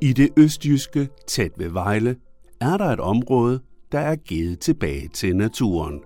I 0.00 0.12
det 0.12 0.28
østjyske, 0.36 1.08
tæt 1.26 1.52
ved 1.56 1.68
Vejle, 1.68 2.16
er 2.60 2.76
der 2.76 2.84
et 2.84 3.00
område, 3.00 3.60
der 3.92 3.98
er 3.98 4.16
givet 4.16 4.60
tilbage 4.60 5.08
til 5.08 5.36
naturen. 5.36 6.00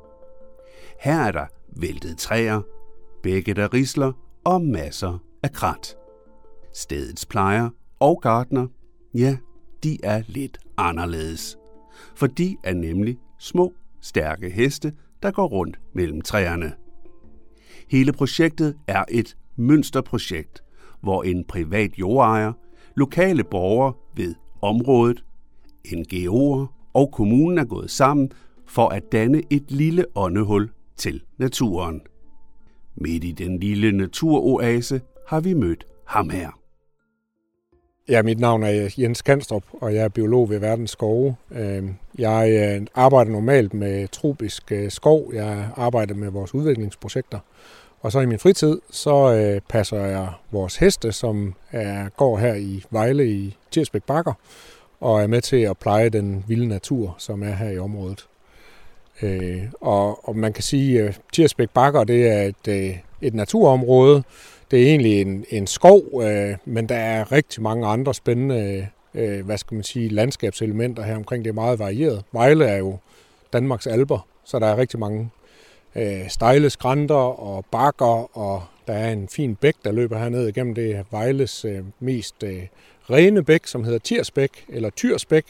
Her 1.01 1.21
er 1.21 1.33
der 1.33 1.47
væltede 1.77 2.15
træer, 2.15 2.61
bække 3.23 3.55
der 3.55 3.75
risler 3.75 4.13
og 4.45 4.63
masser 4.63 5.19
af 5.43 5.53
krat. 5.53 5.97
Stedets 6.75 7.27
plejer 7.27 7.71
og 8.01 8.21
gartner, 8.23 8.67
ja, 9.15 9.37
de 9.85 9.99
er 10.03 10.23
lidt 10.27 10.59
anderledes. 10.77 11.57
For 12.15 12.27
de 12.27 12.57
er 12.65 12.75
nemlig 12.75 13.19
små, 13.39 13.73
stærke 14.01 14.51
heste, 14.51 14.93
der 15.23 15.31
går 15.31 15.47
rundt 15.47 15.81
mellem 15.95 16.21
træerne. 16.21 16.73
Hele 17.89 18.13
projektet 18.13 18.77
er 18.87 19.05
et 19.09 19.37
mønsterprojekt, 19.57 20.65
hvor 21.01 21.23
en 21.23 21.45
privat 21.45 21.91
jordejer, 21.99 22.53
lokale 22.97 23.45
borgere 23.45 23.93
ved 24.17 24.35
området, 24.63 25.25
NGO'er 25.87 26.91
og 26.95 27.13
kommunen 27.13 27.59
er 27.59 27.65
gået 27.65 27.91
sammen 27.91 28.33
for 28.67 28.89
at 28.89 29.13
danne 29.13 29.43
et 29.51 29.71
lille 29.71 30.05
åndehul 30.15 30.71
til 30.97 31.23
naturen. 31.39 32.01
Midt 32.97 33.25
i 33.25 33.33
den 33.33 33.59
lille 33.59 33.93
naturoase 33.93 35.01
har 35.29 35.41
vi 35.41 35.55
mødt 35.55 35.87
ham 36.07 36.31
her. 36.31 36.61
Ja, 38.09 38.23
mit 38.23 38.41
navn 38.41 38.63
er 38.63 38.95
Jens 38.99 39.23
Kanstrup, 39.23 39.63
og 39.73 39.95
jeg 39.95 40.05
er 40.05 40.09
biolog 40.09 40.51
ved 40.51 40.59
Verdens 40.59 40.91
Skove. 40.91 41.37
Øhm, 41.51 41.95
jeg 42.19 42.51
øh, 42.51 42.87
arbejder 42.95 43.31
normalt 43.31 43.75
med 43.75 44.09
tropisk 44.09 44.73
øh, 44.73 44.91
skov. 44.91 45.35
Jeg 45.35 45.69
arbejder 45.77 46.15
med 46.15 46.31
vores 46.31 46.55
udviklingsprojekter. 46.55 47.39
Og 48.01 48.13
så 48.13 48.21
i 48.21 48.27
min 48.27 48.39
fritid, 48.39 48.81
så 48.91 49.35
øh, 49.35 49.61
passer 49.69 50.05
jeg 50.05 50.29
vores 50.51 50.77
heste, 50.77 51.13
som 51.13 51.55
er, 51.73 52.09
går 52.09 52.39
her 52.39 52.55
i 52.55 52.85
Vejle 52.91 53.31
i 53.31 53.57
Tirsbæk 53.71 54.03
Bakker, 54.03 54.33
og 55.01 55.23
er 55.23 55.27
med 55.27 55.41
til 55.41 55.57
at 55.57 55.79
pleje 55.79 56.09
den 56.09 56.45
vilde 56.49 56.69
natur, 56.69 57.15
som 57.19 57.43
er 57.43 57.53
her 57.53 57.71
i 57.71 57.79
området. 57.79 58.27
Øh, 59.23 59.63
og, 59.81 60.29
og 60.29 60.37
man 60.37 60.53
kan 60.53 60.63
sige, 60.63 61.01
øh, 61.01 61.09
at 61.09 61.21
Tirsbæk 61.33 61.71
Bakker 61.71 62.05
det 62.05 62.29
er 62.29 62.43
et, 62.43 62.69
øh, 62.69 62.97
et 63.21 63.35
naturområde, 63.35 64.23
det 64.71 64.83
er 64.83 64.87
egentlig 64.87 65.21
en, 65.21 65.45
en 65.51 65.67
skov, 65.67 66.23
øh, 66.23 66.57
men 66.65 66.89
der 66.89 66.97
er 66.97 67.33
rigtig 67.33 67.63
mange 67.63 67.87
andre 67.87 68.15
spændende 68.15 68.89
øh, 69.15 69.45
hvad 69.45 69.59
skal 69.59 69.75
man 69.75 69.85
sige, 69.85 70.09
landskabselementer 70.09 71.03
her 71.03 71.17
omkring. 71.17 71.45
Det 71.45 71.51
er 71.51 71.55
meget 71.55 71.79
varieret. 71.79 72.25
Vejle 72.33 72.65
er 72.65 72.77
jo 72.77 72.99
Danmarks 73.53 73.87
alber, 73.87 74.27
så 74.45 74.59
der 74.59 74.67
er 74.67 74.77
rigtig 74.77 75.01
mange 75.01 75.31
øh, 75.97 76.29
stejle 76.29 76.71
skrænter 76.71 77.41
og 77.41 77.65
bakker, 77.71 78.39
og 78.39 78.63
der 78.87 78.93
er 78.93 79.13
en 79.13 79.29
fin 79.29 79.57
bæk, 79.57 79.75
der 79.85 79.93
løber 79.93 80.19
herned 80.19 80.49
igennem. 80.49 80.75
Det 80.75 80.97
er 80.97 81.05
Vejles 81.11 81.65
øh, 81.65 81.85
mest 82.01 82.43
øh, 82.43 82.63
rene 83.11 83.43
bæk, 83.45 83.67
som 83.67 83.85
hedder 83.85 83.99
Tirsbæk, 83.99 84.65
eller 84.69 84.91
Tyrsbæk. 84.91 85.45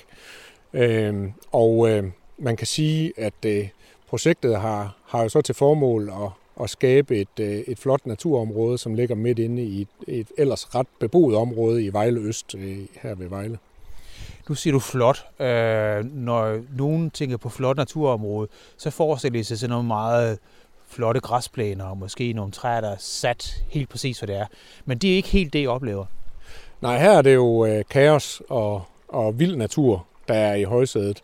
Øh, 0.72 1.28
og 1.52 1.90
øh, 1.90 2.04
man 2.38 2.56
kan 2.56 2.66
sige, 2.66 3.12
at 3.16 3.44
øh, 3.46 3.68
projektet 4.08 4.60
har, 4.60 4.96
har 5.06 5.22
jo 5.22 5.28
så 5.28 5.40
til 5.40 5.54
formål 5.54 6.08
at 6.08 6.30
at 6.62 6.70
skabe 6.70 7.16
et, 7.16 7.40
øh, 7.40 7.58
et 7.58 7.78
flot 7.78 8.06
naturområde, 8.06 8.78
som 8.78 8.94
ligger 8.94 9.14
midt 9.14 9.38
inde 9.38 9.62
i 9.62 9.80
et, 9.80 9.88
et 10.08 10.28
ellers 10.38 10.74
ret 10.74 10.86
beboet 11.00 11.36
område 11.36 11.84
i 11.84 11.92
Vejle 11.92 12.20
Øst, 12.20 12.54
øh, 12.54 12.78
her 13.02 13.14
ved 13.14 13.28
Vejle. 13.28 13.58
Nu 14.50 14.54
siger 14.54 14.72
du 14.72 14.78
flot. 14.78 15.26
Øh, 15.40 16.04
når 16.04 16.60
nogen 16.76 17.10
tænker 17.10 17.36
på 17.36 17.48
flot 17.48 17.76
naturområde, 17.76 18.48
så 18.76 18.90
forestiller 18.90 19.40
de 19.40 19.44
sig 19.44 19.58
sådan 19.58 19.70
nogle 19.70 19.86
meget 19.86 20.38
flotte 20.88 21.20
græsplæner 21.20 21.84
og 21.84 21.96
måske 21.96 22.32
nogle 22.32 22.52
træer, 22.52 22.80
der 22.80 22.90
er 22.90 22.96
sat 22.98 23.64
helt 23.68 23.88
præcis, 23.88 24.18
hvad 24.18 24.26
det 24.26 24.36
er. 24.36 24.46
Men 24.84 24.98
det 24.98 25.10
er 25.10 25.14
ikke 25.14 25.28
helt 25.28 25.52
det, 25.52 25.60
jeg 25.60 25.68
oplever. 25.68 26.06
Nej, 26.80 26.98
her 26.98 27.10
er 27.10 27.22
det 27.22 27.34
jo 27.34 27.66
øh, 27.66 27.84
kaos 27.90 28.42
og, 28.48 28.82
og 29.08 29.38
vild 29.38 29.56
natur, 29.56 30.06
der 30.28 30.34
er 30.34 30.54
i 30.54 30.62
højsædet. 30.62 31.22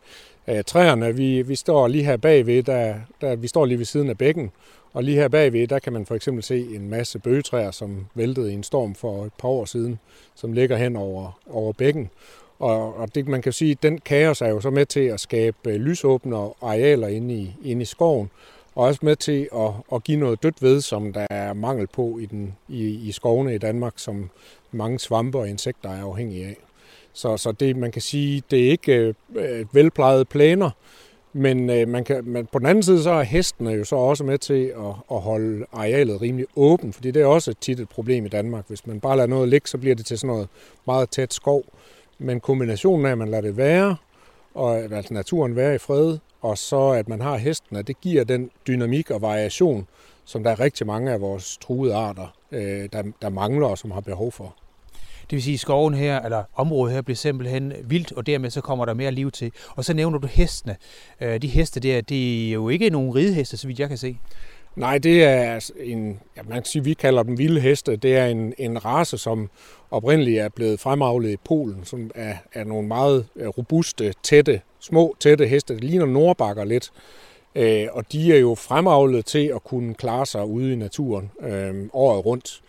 Øh, 0.49 0.65
træerne, 0.65 1.15
vi, 1.15 1.43
vi 1.43 1.55
står 1.57 1.89
lige 1.89 2.05
her 2.05 2.17
bagved, 2.17 2.63
der, 2.63 2.95
der, 3.21 3.37
vi 3.37 3.49
står 3.49 3.65
lige 3.65 3.79
ved 3.79 3.87
siden 3.87 4.11
af 4.11 4.19
bækken, 4.19 4.51
og 4.93 5.03
lige 5.03 5.17
her 5.17 5.29
bagved, 5.29 5.69
der 5.69 5.79
kan 5.79 5.93
man 5.93 6.07
for 6.07 6.15
eksempel 6.15 6.43
se 6.43 6.75
en 6.75 6.89
masse 6.91 7.19
bøgetræer, 7.19 7.71
som 7.71 8.07
væltede 8.15 8.51
i 8.51 8.55
en 8.55 8.63
storm 8.63 8.95
for 8.95 9.25
et 9.25 9.33
par 9.39 9.49
år 9.49 9.65
siden, 9.65 9.99
som 10.35 10.53
ligger 10.53 10.77
hen 10.77 10.97
over, 10.97 11.41
over 11.51 11.73
bækken. 11.73 12.11
Og, 12.59 12.97
og 12.97 13.15
det, 13.15 13.29
man 13.29 13.43
kan 13.43 13.53
sige, 13.53 13.77
den 13.83 13.99
kaos 13.99 14.41
er 14.41 14.49
jo 14.49 14.61
så 14.61 14.71
med 14.71 14.87
til 14.87 15.01
at 15.01 15.21
skabe 15.21 15.57
øh, 15.67 15.75
lysåbne 15.75 16.37
arealer 16.37 17.09
inde 17.09 17.35
i, 17.35 17.55
inde 17.65 17.83
i 17.83 17.85
skoven, 17.85 18.31
og 18.75 18.85
også 18.85 19.01
med 19.03 19.17
til 19.17 19.49
at, 19.55 19.71
at 19.93 20.05
give 20.05 20.19
noget 20.19 20.43
dødt 20.43 20.63
ved, 20.63 20.81
som 20.81 21.13
der 21.13 21.27
er 21.31 21.53
mangel 21.53 21.87
på 21.87 22.19
i, 22.19 22.27
den, 22.27 22.57
i, 22.69 23.09
i 23.09 23.13
skovene 23.13 23.55
i 23.55 23.59
Danmark, 23.59 23.93
som 23.97 24.31
mange 24.73 24.99
svampe 24.99 25.39
og 25.39 25.49
insekter 25.49 25.91
er 25.91 26.03
afhængige 26.03 26.47
af. 26.47 26.57
Så, 27.13 27.37
så 27.37 27.53
det, 27.53 27.77
man 27.77 27.93
kan 27.93 28.03
sige, 28.03 28.43
det 28.51 28.67
er 28.67 28.71
ikke 28.71 28.95
øh, 28.95 29.15
øh 29.37 29.67
velplejede 29.75 30.25
planer, 30.25 30.71
men 31.33 31.71
øh, 31.71 31.89
man 31.89 32.05
kan, 32.05 32.25
man, 32.25 32.47
på 32.53 32.59
den 32.59 32.67
anden 32.67 32.83
side, 32.83 33.03
så 33.03 33.11
er 33.11 33.23
hestene 33.23 33.71
jo 33.71 33.85
så 33.85 33.97
også 33.97 34.25
med 34.25 34.39
til 34.39 34.65
at, 34.65 34.95
at 35.11 35.21
holde 35.21 35.67
arealet 35.73 36.21
rimelig 36.23 36.47
åbent, 36.57 36.95
fordi 36.95 37.11
det 37.11 37.23
er 37.23 37.27
også 37.27 37.55
tit 37.61 37.81
et 37.81 37.89
problem 37.89 38.27
i 38.27 38.29
Danmark. 38.29 38.65
Hvis 38.69 38.87
man 38.87 39.01
bare 39.01 39.17
lader 39.17 39.29
noget 39.29 39.49
ligge, 39.49 39.69
så 39.69 39.79
bliver 39.79 39.95
det 39.95 40.07
til 40.07 40.19
sådan 40.19 40.35
noget 40.35 40.49
meget 40.87 41.11
tæt 41.11 41.35
skov. 41.35 41.65
Men 42.19 42.41
kombinationen 42.41 43.07
af, 43.07 43.11
at 43.11 43.19
man 43.19 43.29
lader 43.29 43.43
det 43.43 43.57
være, 43.57 43.97
og 44.55 44.79
altså 44.79 45.15
naturen 45.15 45.57
være 45.57 45.75
i 45.75 45.79
fred, 45.79 46.19
og 46.41 46.59
så 46.59 46.89
at 46.89 47.09
man 47.09 47.21
har 47.21 47.37
hestene, 47.37 47.83
det 47.83 48.01
giver 48.01 48.25
den 48.25 48.51
dynamik 48.67 49.11
og 49.11 49.23
variation, 49.23 49.87
som 50.25 50.43
der 50.43 50.51
er 50.51 50.61
rigtig 50.61 50.87
mange 50.87 51.13
af 51.13 51.21
vores 51.21 51.57
truede 51.57 51.95
arter, 51.95 52.37
øh, 52.53 52.89
der, 52.93 53.03
der 53.23 53.29
mangler 53.29 53.67
og 53.67 53.79
som 53.79 53.91
har 53.91 54.01
behov 54.01 54.33
for. 54.33 54.55
Det 55.31 55.37
vil 55.37 55.43
sige, 55.43 55.55
at 55.55 55.61
skoven 55.61 55.95
her, 55.95 56.21
eller 56.21 56.45
området 56.55 56.95
her, 56.95 57.03
bliver 57.03 57.17
simpelthen 57.17 57.73
vildt, 57.85 58.13
og 58.13 58.27
dermed 58.27 58.51
så 58.51 58.61
kommer 58.61 58.85
der 58.85 58.95
mere 58.95 59.11
liv 59.11 59.31
til. 59.31 59.53
Og 59.69 59.85
så 59.85 59.95
nævner 59.95 60.19
du 60.19 60.27
hestene. 60.27 60.77
Øh, 61.21 61.43
de 61.43 61.49
heste 61.49 61.81
der, 61.81 62.01
det 62.01 62.49
er 62.49 62.53
jo 62.53 62.69
ikke 62.69 62.91
nogen 62.91 63.15
rideheste, 63.15 63.57
så 63.57 63.67
vidt 63.67 63.79
jeg 63.79 63.89
kan 63.89 63.99
se. 63.99 64.19
Nej, 64.77 64.99
det 64.99 65.25
er 65.25 65.71
en, 65.81 66.21
ja, 66.37 66.43
man 66.43 66.53
kan 66.53 66.65
sige, 66.65 66.85
vi 66.85 66.95
kalder 66.95 67.23
dem 67.23 67.39
vilde 67.39 67.61
heste. 67.61 67.97
Det 67.97 68.17
er 68.17 68.27
en, 68.27 68.55
en 68.59 68.85
race, 68.85 69.19
som 69.19 69.51
oprindeligt 69.91 70.41
er 70.41 70.49
blevet 70.49 70.81
fremavlet 70.81 71.31
i 71.31 71.37
Polen, 71.37 71.85
som 71.85 72.11
er, 72.15 72.35
er 72.53 72.65
nogle 72.65 72.89
meget 72.89 73.27
øh, 73.37 73.49
robuste, 73.49 74.15
tætte, 74.23 74.61
små, 74.81 75.17
tætte 75.21 75.47
heste. 75.47 75.75
Det 75.75 75.85
ligner 75.85 76.07
nordbakker 76.07 76.65
lidt. 76.65 76.93
Øh, 77.55 77.87
og 77.93 78.13
de 78.13 78.35
er 78.35 78.39
jo 78.39 78.55
fremavlet 78.55 79.27
til 79.27 79.53
at 79.55 79.65
kunne 79.65 79.95
klare 79.95 80.27
sig 80.27 80.45
ude 80.45 80.73
i 80.73 80.77
naturen 80.77 81.31
øh, 81.41 81.75
året 81.93 82.27
rundt. 82.27 82.63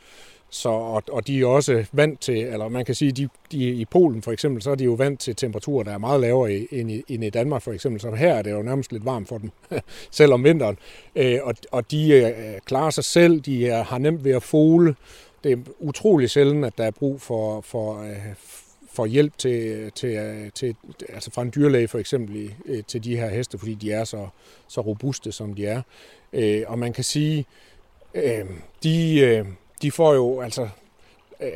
Så, 0.49 0.69
og, 0.69 1.03
og 1.11 1.27
de 1.27 1.41
er 1.41 1.45
også 1.45 1.85
vant 1.91 2.21
til, 2.21 2.37
eller 2.37 2.67
man 2.67 2.85
kan 2.85 2.95
sige, 2.95 3.11
de, 3.11 3.29
de 3.51 3.57
i 3.57 3.85
Polen 3.85 4.21
for 4.21 4.31
eksempel, 4.31 4.61
så 4.61 4.71
er 4.71 4.75
de 4.75 4.83
jo 4.83 4.93
vant 4.93 5.19
til 5.19 5.35
temperaturer, 5.35 5.83
der 5.83 5.91
er 5.91 5.97
meget 5.97 6.21
lavere 6.21 6.67
end 6.71 6.91
i, 6.91 7.03
end 7.07 7.23
i 7.23 7.29
Danmark 7.29 7.61
for 7.61 7.71
eksempel. 7.71 8.01
Så 8.01 8.11
her 8.11 8.33
er 8.33 8.41
det 8.41 8.51
jo 8.51 8.61
nærmest 8.61 8.91
lidt 8.91 9.05
varmt 9.05 9.27
for 9.27 9.37
dem, 9.37 9.51
selv 10.11 10.33
om 10.33 10.43
vinteren. 10.43 10.77
Øh, 11.15 11.39
og, 11.43 11.55
og 11.71 11.91
de 11.91 12.11
øh, 12.13 12.59
klarer 12.65 12.89
sig 12.89 13.03
selv, 13.03 13.39
de 13.39 13.67
er, 13.67 13.83
har 13.83 13.97
nemt 13.97 14.23
ved 14.23 14.31
at 14.31 14.43
fole. 14.43 14.95
Det 15.43 15.51
er 15.51 15.57
utrolig 15.79 16.29
sjældent, 16.29 16.65
at 16.65 16.77
der 16.77 16.83
er 16.83 16.91
brug 16.91 17.21
for, 17.21 17.61
for, 17.61 18.01
øh, 18.01 18.17
for 18.91 19.05
hjælp 19.05 19.37
til, 19.37 19.91
til, 19.95 20.09
øh, 20.09 20.51
til, 20.55 20.75
altså 21.09 21.31
fra 21.31 21.41
en 21.41 21.51
dyrlæge 21.55 21.87
for 21.87 21.99
eksempel 21.99 22.51
øh, 22.65 22.83
til 22.87 23.03
de 23.03 23.17
her 23.17 23.29
heste, 23.29 23.57
fordi 23.57 23.73
de 23.73 23.91
er 23.91 24.03
så, 24.03 24.27
så 24.67 24.81
robuste, 24.81 25.31
som 25.31 25.53
de 25.53 25.65
er. 25.65 25.81
Øh, 26.33 26.63
og 26.67 26.79
man 26.79 26.93
kan 26.93 27.03
sige, 27.03 27.45
de 28.83 29.45
de 29.81 29.91
får 29.91 30.13
jo 30.13 30.41
altså 30.41 30.69
øh, 31.41 31.49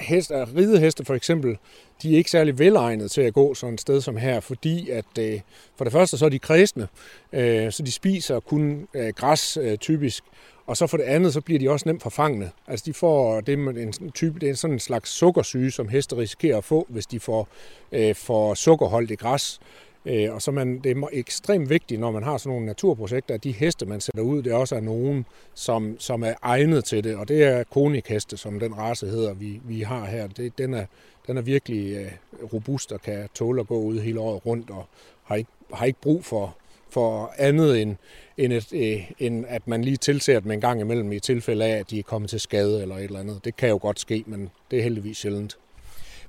heste, 0.00 0.34
øh, 0.34 0.56
rideheste 0.56 1.04
for 1.04 1.14
eksempel, 1.14 1.58
de 2.02 2.12
er 2.14 2.16
ikke 2.16 2.30
særlig 2.30 2.58
velegnet 2.58 3.10
til 3.10 3.20
at 3.20 3.34
gå 3.34 3.54
sådan 3.54 3.74
et 3.74 3.80
sted 3.80 4.00
som 4.00 4.16
her, 4.16 4.40
fordi 4.40 4.90
at 4.90 5.18
øh, 5.18 5.40
for 5.76 5.84
det 5.84 5.92
første 5.92 6.18
så 6.18 6.24
er 6.24 6.28
de 6.28 6.38
kredsende, 6.38 6.88
øh, 7.32 7.72
så 7.72 7.82
de 7.82 7.92
spiser 7.92 8.40
kun 8.40 8.88
øh, 8.94 9.08
græs 9.08 9.56
øh, 9.56 9.78
typisk, 9.78 10.24
og 10.66 10.76
så 10.76 10.86
for 10.86 10.96
det 10.96 11.04
andet, 11.04 11.32
så 11.32 11.40
bliver 11.40 11.58
de 11.58 11.70
også 11.70 11.88
nemt 11.88 12.02
forfangende. 12.02 12.50
Altså 12.66 12.82
de 12.86 12.94
får 12.94 13.40
det 13.40 13.52
er 13.54 13.68
en 13.68 14.10
type, 14.10 14.40
det 14.40 14.50
er 14.50 14.54
sådan 14.54 14.74
en 14.74 14.80
slags 14.80 15.10
sukkersyge, 15.10 15.70
som 15.70 15.88
heste 15.88 16.16
risikerer 16.16 16.58
at 16.58 16.64
få, 16.64 16.86
hvis 16.88 17.06
de 17.06 17.20
får, 17.20 17.48
øh, 17.92 18.14
får 18.14 18.54
sukkerholdigt 18.54 19.20
græs. 19.20 19.60
Øh, 20.06 20.34
og 20.34 20.42
så 20.42 20.50
man, 20.50 20.78
det 20.78 20.96
er 20.96 21.08
ekstremt 21.12 21.70
vigtigt, 21.70 22.00
når 22.00 22.10
man 22.10 22.22
har 22.22 22.38
sådan 22.38 22.50
nogle 22.50 22.66
naturprojekter, 22.66 23.34
at 23.34 23.44
de 23.44 23.52
heste, 23.52 23.86
man 23.86 24.00
sætter 24.00 24.22
ud, 24.22 24.42
det 24.42 24.52
også 24.52 24.76
er 24.76 24.80
nogen, 24.80 25.26
som, 25.54 25.96
som 25.98 26.22
er 26.22 26.34
egnet 26.42 26.84
til 26.84 27.04
det. 27.04 27.16
Og 27.16 27.28
det 27.28 27.44
er 27.44 27.64
konikheste, 27.64 28.36
som 28.36 28.60
den 28.60 28.78
race 28.78 29.06
hedder, 29.06 29.34
vi, 29.34 29.60
vi 29.64 29.80
har 29.80 30.06
her. 30.06 30.26
Det, 30.26 30.58
den, 30.58 30.74
er, 30.74 30.86
den 31.26 31.36
er 31.36 31.42
virkelig 31.42 31.96
øh, 31.96 32.10
robust 32.52 32.92
og 32.92 33.02
kan 33.02 33.28
tåle 33.34 33.60
at 33.60 33.66
gå 33.66 33.80
ud 33.80 34.00
hele 34.00 34.20
året 34.20 34.46
rundt, 34.46 34.70
og 34.70 34.86
har 35.22 35.36
ikke, 35.36 35.50
har 35.74 35.86
ikke 35.86 36.00
brug 36.00 36.24
for, 36.24 36.56
for 36.90 37.34
andet 37.38 37.82
end, 37.82 37.96
end, 38.36 38.52
et, 38.52 38.72
øh, 38.72 39.10
end 39.18 39.44
at 39.48 39.68
man 39.68 39.84
lige 39.84 39.96
tilser 39.96 40.40
dem 40.40 40.50
en 40.50 40.60
gang 40.60 40.80
imellem 40.80 41.12
i 41.12 41.20
tilfælde 41.20 41.64
af, 41.64 41.78
at 41.78 41.90
de 41.90 41.98
er 41.98 42.02
kommet 42.02 42.30
til 42.30 42.40
skade 42.40 42.82
eller 42.82 42.96
et 42.96 43.04
eller 43.04 43.20
andet. 43.20 43.44
Det 43.44 43.56
kan 43.56 43.68
jo 43.68 43.78
godt 43.82 44.00
ske, 44.00 44.24
men 44.26 44.50
det 44.70 44.78
er 44.78 44.82
heldigvis 44.82 45.16
sjældent. 45.16 45.58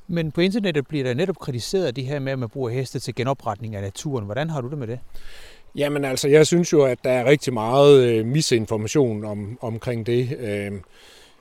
Men 0.07 0.31
på 0.31 0.41
internettet 0.41 0.87
bliver 0.87 1.03
der 1.03 1.13
netop 1.13 1.39
kritiseret 1.39 1.95
det 1.95 2.03
her 2.03 2.19
med, 2.19 2.31
at 2.31 2.39
man 2.39 2.49
bruger 2.49 2.69
heste 2.69 2.99
til 2.99 3.15
genopretning 3.15 3.75
af 3.75 3.81
naturen. 3.81 4.25
Hvordan 4.25 4.49
har 4.49 4.61
du 4.61 4.69
det 4.69 4.77
med 4.77 4.87
det? 4.87 4.99
Jamen 5.75 6.05
altså, 6.05 6.27
jeg 6.27 6.47
synes 6.47 6.73
jo, 6.73 6.83
at 6.83 6.97
der 7.03 7.11
er 7.11 7.25
rigtig 7.25 7.53
meget 7.53 8.03
øh, 8.03 8.25
misinformation 8.25 9.25
om, 9.25 9.57
omkring 9.61 10.05
det. 10.05 10.37
Øh, 10.39 10.71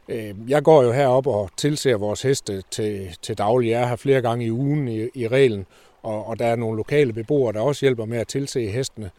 Øh, 0.09 0.35
jeg 0.49 0.63
går 0.63 0.83
jo 0.83 0.93
herop 0.93 1.27
og 1.27 1.51
tilser 1.57 1.97
vores 1.97 2.23
heste 2.23 2.63
til, 2.71 3.17
til 3.23 3.39
daglig. 3.39 3.71
Jeg 3.71 3.83
er 3.83 3.87
her 3.87 3.97
flere 3.97 4.23
gange 4.23 4.45
i 4.45 4.51
ugen 4.51 4.89
i, 4.89 5.09
i 5.15 5.29
reglen, 5.29 5.67
og, 6.03 6.27
og 6.27 6.39
der 6.39 6.47
er 6.47 6.57
nogle 6.57 6.77
lokale 6.77 7.13
beboere, 7.13 7.53
der 7.53 7.61
også 7.61 7.81
hjælper 7.85 8.05
med 8.05 8.19
at 8.19 8.29
tilse 8.29 8.67
hestene. 8.67 9.11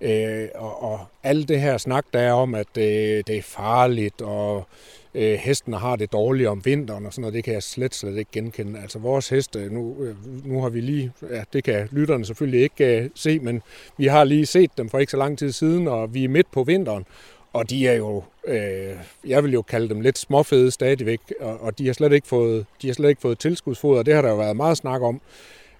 Øh, 0.00 0.48
og, 0.54 0.82
og 0.82 1.00
alt 1.22 1.48
det 1.48 1.60
her 1.60 1.78
snak, 1.78 2.04
der 2.12 2.20
er 2.20 2.32
om, 2.32 2.54
at 2.54 2.76
øh, 2.78 3.22
det 3.26 3.30
er 3.30 3.42
farligt, 3.42 4.22
og 4.22 4.66
øh, 5.14 5.32
hestene 5.32 5.76
har 5.76 5.96
det 5.96 6.12
dårligt 6.12 6.48
om 6.48 6.64
vinteren 6.64 7.06
og 7.06 7.12
sådan 7.12 7.20
noget, 7.20 7.34
det 7.34 7.44
kan 7.44 7.54
jeg 7.54 7.62
slet, 7.62 7.94
slet 7.94 8.16
ikke 8.16 8.30
genkende. 8.32 8.80
Altså 8.80 8.98
vores 8.98 9.28
heste, 9.28 9.68
nu, 9.68 9.96
øh, 10.00 10.14
nu 10.44 10.62
har 10.62 10.68
vi 10.68 10.80
lige, 10.80 11.12
ja, 11.30 11.42
det 11.52 11.64
kan 11.64 11.88
lytterne 11.92 12.24
selvfølgelig 12.24 12.62
ikke 12.62 13.02
øh, 13.02 13.10
se, 13.14 13.38
men 13.38 13.62
vi 13.98 14.06
har 14.06 14.24
lige 14.24 14.46
set 14.46 14.70
dem 14.78 14.88
for 14.88 14.98
ikke 14.98 15.10
så 15.10 15.16
lang 15.16 15.38
tid 15.38 15.52
siden, 15.52 15.88
og 15.88 16.14
vi 16.14 16.24
er 16.24 16.28
midt 16.28 16.50
på 16.52 16.64
vinteren, 16.64 17.04
og 17.52 17.70
de 17.70 17.88
er 17.88 17.94
jo, 17.94 18.22
øh, 18.46 18.96
jeg 19.26 19.44
vil 19.44 19.52
jo 19.52 19.62
kalde 19.62 19.88
dem 19.88 20.00
lidt 20.00 20.18
småfede 20.18 20.70
stadigvæk, 20.70 21.20
og, 21.40 21.62
og 21.62 21.78
de 21.78 21.86
har 21.86 21.92
slet 21.92 22.12
ikke 22.12 22.26
fået, 22.26 22.66
de 22.82 22.86
har 22.86 22.94
slet 22.94 23.08
ikke 23.08 23.20
fået 23.20 23.38
tilskudsfoder. 23.38 24.02
Det 24.02 24.14
har 24.14 24.22
der 24.22 24.28
jo 24.28 24.36
været 24.36 24.56
meget 24.56 24.76
snak 24.76 25.02
om. 25.02 25.20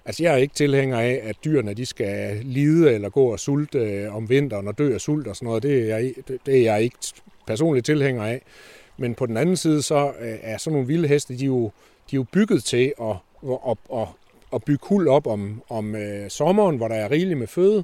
Altså 0.05 0.23
jeg 0.23 0.33
er 0.33 0.37
ikke 0.37 0.53
tilhænger 0.53 0.99
af, 0.99 1.21
at 1.23 1.35
dyrene 1.45 1.73
de 1.73 1.85
skal 1.85 2.39
lide 2.43 2.93
eller 2.93 3.09
gå 3.09 3.31
og 3.31 3.39
sulte 3.39 3.79
øh, 3.79 4.15
om 4.15 4.29
vinteren 4.29 4.67
og 4.67 4.77
dø 4.77 4.93
af 4.93 5.01
sult 5.01 5.27
og 5.27 5.35
sådan 5.35 5.45
noget. 5.45 5.63
Det 5.63 5.91
er 5.91 5.97
jeg, 5.97 6.13
det 6.45 6.57
er 6.57 6.61
jeg 6.61 6.83
ikke 6.83 6.97
personligt 7.47 7.85
tilhænger 7.85 8.23
af. 8.23 8.41
Men 9.01 9.15
på 9.15 9.25
den 9.25 9.37
anden 9.37 9.57
side, 9.57 9.81
så 9.81 10.13
øh, 10.21 10.37
er 10.41 10.57
sådan 10.57 10.73
nogle 10.73 10.87
vilde 10.87 11.07
heste, 11.07 11.37
de 11.37 11.43
er 11.43 11.47
jo, 11.47 11.63
de 12.11 12.15
er 12.15 12.17
jo 12.17 12.25
bygget 12.31 12.63
til 12.63 12.93
at, 13.01 13.15
at, 13.69 13.77
at, 13.93 14.07
at 14.53 14.63
bygge 14.63 14.87
hul 14.87 15.07
op 15.07 15.27
om, 15.27 15.61
om 15.69 15.95
øh, 15.95 16.29
sommeren, 16.29 16.77
hvor 16.77 16.87
der 16.87 16.95
er 16.95 17.11
rigeligt 17.11 17.39
med 17.39 17.47
føde, 17.47 17.83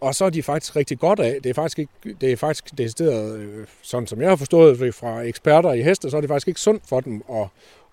og 0.00 0.14
så 0.14 0.24
er 0.24 0.30
de 0.30 0.42
faktisk 0.42 0.76
rigtig 0.76 0.98
godt 0.98 1.20
af. 1.20 1.42
Det 1.42 1.50
er 1.50 1.54
faktisk, 1.54 1.78
ikke, 1.78 1.92
det 2.20 2.32
er 2.32 2.36
faktisk 2.36 2.78
decideret, 2.78 3.38
øh, 3.38 3.66
sådan 3.82 4.06
som 4.06 4.20
jeg 4.20 4.28
har 4.28 4.36
forstået 4.36 4.78
det 4.78 4.94
fra 4.94 5.20
eksperter 5.20 5.72
i 5.72 5.82
heste, 5.82 6.10
så 6.10 6.16
er 6.16 6.20
det 6.20 6.28
faktisk 6.28 6.48
ikke 6.48 6.60
sundt 6.60 6.82
for 6.88 7.00
dem 7.00 7.22
at, 7.32 7.46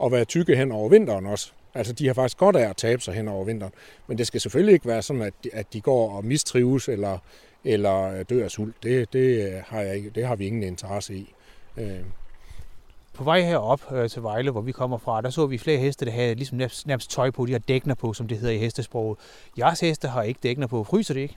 at 0.03 0.11
være 0.11 0.25
tykke 0.25 0.55
hen 0.55 0.71
over 0.71 0.89
vinteren 0.89 1.25
også. 1.25 1.51
Altså, 1.75 1.93
de 1.93 2.07
har 2.07 2.13
faktisk 2.13 2.37
godt 2.37 2.55
af 2.55 2.69
at 2.69 2.77
tabe 2.77 3.01
sig 3.01 3.13
hen 3.13 3.27
over 3.27 3.45
vinteren. 3.45 3.73
Men 4.07 4.17
det 4.17 4.27
skal 4.27 4.41
selvfølgelig 4.41 4.73
ikke 4.73 4.87
være 4.87 5.01
sådan, 5.01 5.21
at 5.21 5.33
de, 5.43 5.49
at 5.53 5.73
de 5.73 5.81
går 5.81 6.11
og 6.11 6.25
mistrives 6.25 6.89
eller, 6.89 7.17
eller 7.65 8.23
dør 8.23 8.43
af 8.43 8.51
sult. 8.51 8.75
Det, 8.83 9.13
det, 9.13 9.53
har 9.67 9.81
jeg 9.81 9.95
ikke, 9.95 10.09
det 10.09 10.27
har 10.27 10.35
vi 10.35 10.47
ingen 10.47 10.63
interesse 10.63 11.15
i. 11.15 11.33
Øh. 11.77 11.99
På 13.19 13.25
vej 13.25 13.41
herop 13.41 13.91
øh, 13.91 14.09
til 14.09 14.23
Vejle, 14.23 14.51
hvor 14.51 14.61
vi 14.61 14.71
kommer 14.71 14.97
fra, 14.97 15.21
der 15.21 15.29
så 15.29 15.45
vi 15.45 15.57
flere 15.57 15.77
heste, 15.77 16.05
der 16.05 16.11
havde 16.11 16.35
ligesom 16.35 16.57
nærmest, 16.57 16.87
nærmest 16.87 17.11
tøj 17.11 17.31
på. 17.31 17.45
De 17.45 17.51
har 17.51 17.59
dækner 17.59 17.95
på, 17.95 18.13
som 18.13 18.27
det 18.27 18.37
hedder 18.37 18.53
i 18.53 18.57
hestesproget. 18.57 19.17
Jeres 19.57 19.79
heste 19.79 20.07
har 20.07 20.23
ikke 20.23 20.39
dækner 20.43 20.67
på. 20.67 20.83
Fryser 20.83 21.13
det 21.13 21.21
ikke? 21.21 21.35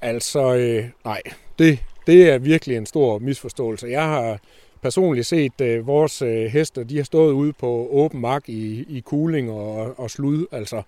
Altså, 0.00 0.54
øh, 0.54 0.84
nej. 1.04 1.22
Det, 1.58 1.78
det 2.06 2.30
er 2.30 2.38
virkelig 2.38 2.76
en 2.76 2.86
stor 2.86 3.18
misforståelse. 3.18 3.86
Jeg 3.86 4.02
har 4.02 4.38
personligt 4.82 5.26
set 5.26 5.60
øh, 5.60 5.86
vores 5.86 6.22
øh, 6.22 6.46
heste, 6.46 6.84
de 6.84 6.96
har 6.96 7.04
stået 7.04 7.32
ude 7.32 7.52
på 7.52 7.88
åben 7.90 8.20
mark 8.20 8.48
i, 8.48 8.84
i 8.88 9.00
kuling 9.00 9.50
og, 9.50 9.98
og 9.98 10.10
slud. 10.10 10.46
Altså, 10.52 10.82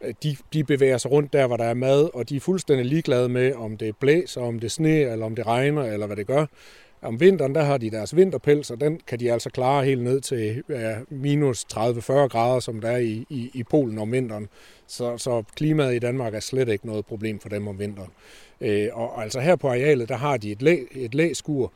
øh, 0.00 0.14
de, 0.22 0.36
de 0.52 0.64
bevæger 0.64 0.98
sig 0.98 1.10
rundt 1.10 1.32
der, 1.32 1.46
hvor 1.46 1.56
der 1.56 1.64
er 1.64 1.74
mad, 1.74 2.10
og 2.14 2.28
de 2.28 2.36
er 2.36 2.40
fuldstændig 2.40 2.86
ligeglade 2.86 3.28
med, 3.28 3.54
om 3.54 3.76
det 3.76 3.96
blæser, 3.96 4.40
om 4.40 4.58
det 4.58 4.72
sne, 4.72 4.98
eller 4.98 5.26
om 5.26 5.34
det 5.34 5.46
regner, 5.46 5.82
eller 5.82 6.06
hvad 6.06 6.16
det 6.16 6.26
gør. 6.26 6.46
Om 7.02 7.20
vinteren, 7.20 7.54
der 7.54 7.62
har 7.62 7.78
de 7.78 7.90
deres 7.90 8.16
vinterpels, 8.16 8.70
og 8.70 8.80
den 8.80 9.00
kan 9.06 9.20
de 9.20 9.32
altså 9.32 9.50
klare 9.50 9.84
helt 9.84 10.02
ned 10.02 10.20
til 10.20 10.62
ja, 10.68 10.96
minus 11.10 11.64
30-40 11.74 12.12
grader, 12.12 12.60
som 12.60 12.80
der 12.80 12.90
er 12.90 12.96
i, 12.96 13.26
i, 13.30 13.50
i 13.54 13.62
Polen 13.62 13.98
om 13.98 14.12
vinteren. 14.12 14.48
Så, 14.86 15.18
så 15.18 15.42
klimaet 15.56 15.94
i 15.94 15.98
Danmark 15.98 16.34
er 16.34 16.40
slet 16.40 16.68
ikke 16.68 16.86
noget 16.86 17.06
problem 17.06 17.40
for 17.40 17.48
dem 17.48 17.68
om 17.68 17.78
vinteren. 17.78 18.10
Øh, 18.60 18.88
og 18.92 19.22
altså 19.22 19.40
her 19.40 19.56
på 19.56 19.68
arealet, 19.68 20.08
der 20.08 20.16
har 20.16 20.36
de 20.36 20.52
et, 20.52 20.62
læ, 20.62 20.78
et 20.92 21.14
læskur, 21.14 21.72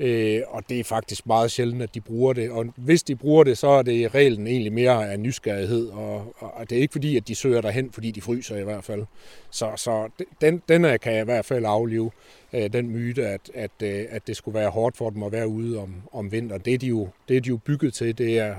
Øh, 0.00 0.42
og 0.48 0.68
det 0.68 0.80
er 0.80 0.84
faktisk 0.84 1.26
meget 1.26 1.50
sjældent, 1.50 1.82
at 1.82 1.94
de 1.94 2.00
bruger 2.00 2.32
det. 2.32 2.50
Og 2.50 2.66
hvis 2.76 3.02
de 3.02 3.16
bruger 3.16 3.44
det, 3.44 3.58
så 3.58 3.68
er 3.68 3.82
det 3.82 3.92
i 3.92 4.08
reglen 4.08 4.46
egentlig 4.46 4.72
mere 4.72 5.10
af 5.10 5.20
nysgerrighed. 5.20 5.88
Og, 5.88 6.34
og 6.38 6.70
det 6.70 6.78
er 6.78 6.82
ikke 6.82 6.92
fordi, 6.92 7.16
at 7.16 7.28
de 7.28 7.34
søger 7.34 7.60
derhen, 7.60 7.92
fordi 7.92 8.10
de 8.10 8.20
fryser 8.20 8.56
i 8.56 8.64
hvert 8.64 8.84
fald. 8.84 9.04
Så, 9.50 9.72
så 9.76 10.08
den, 10.40 10.62
den 10.68 10.82
kan 10.82 11.12
jeg 11.12 11.20
i 11.20 11.24
hvert 11.24 11.44
fald 11.44 11.64
aflive, 11.64 12.10
øh, 12.52 12.72
den 12.72 12.90
myte, 12.90 13.26
at, 13.26 13.50
at, 13.54 13.70
øh, 13.82 14.04
at 14.10 14.26
det 14.26 14.36
skulle 14.36 14.58
være 14.58 14.70
hårdt 14.70 14.96
for 14.96 15.10
dem 15.10 15.22
at 15.22 15.32
være 15.32 15.48
ude 15.48 15.78
om, 15.78 15.94
om 16.12 16.32
vinteren. 16.32 16.62
Det 16.64 16.74
er, 16.74 16.78
de 16.78 16.86
jo, 16.86 17.08
det 17.28 17.36
er 17.36 17.40
de 17.40 17.48
jo 17.48 17.56
bygget 17.56 17.94
til. 17.94 18.18
Det 18.18 18.38
er, 18.38 18.54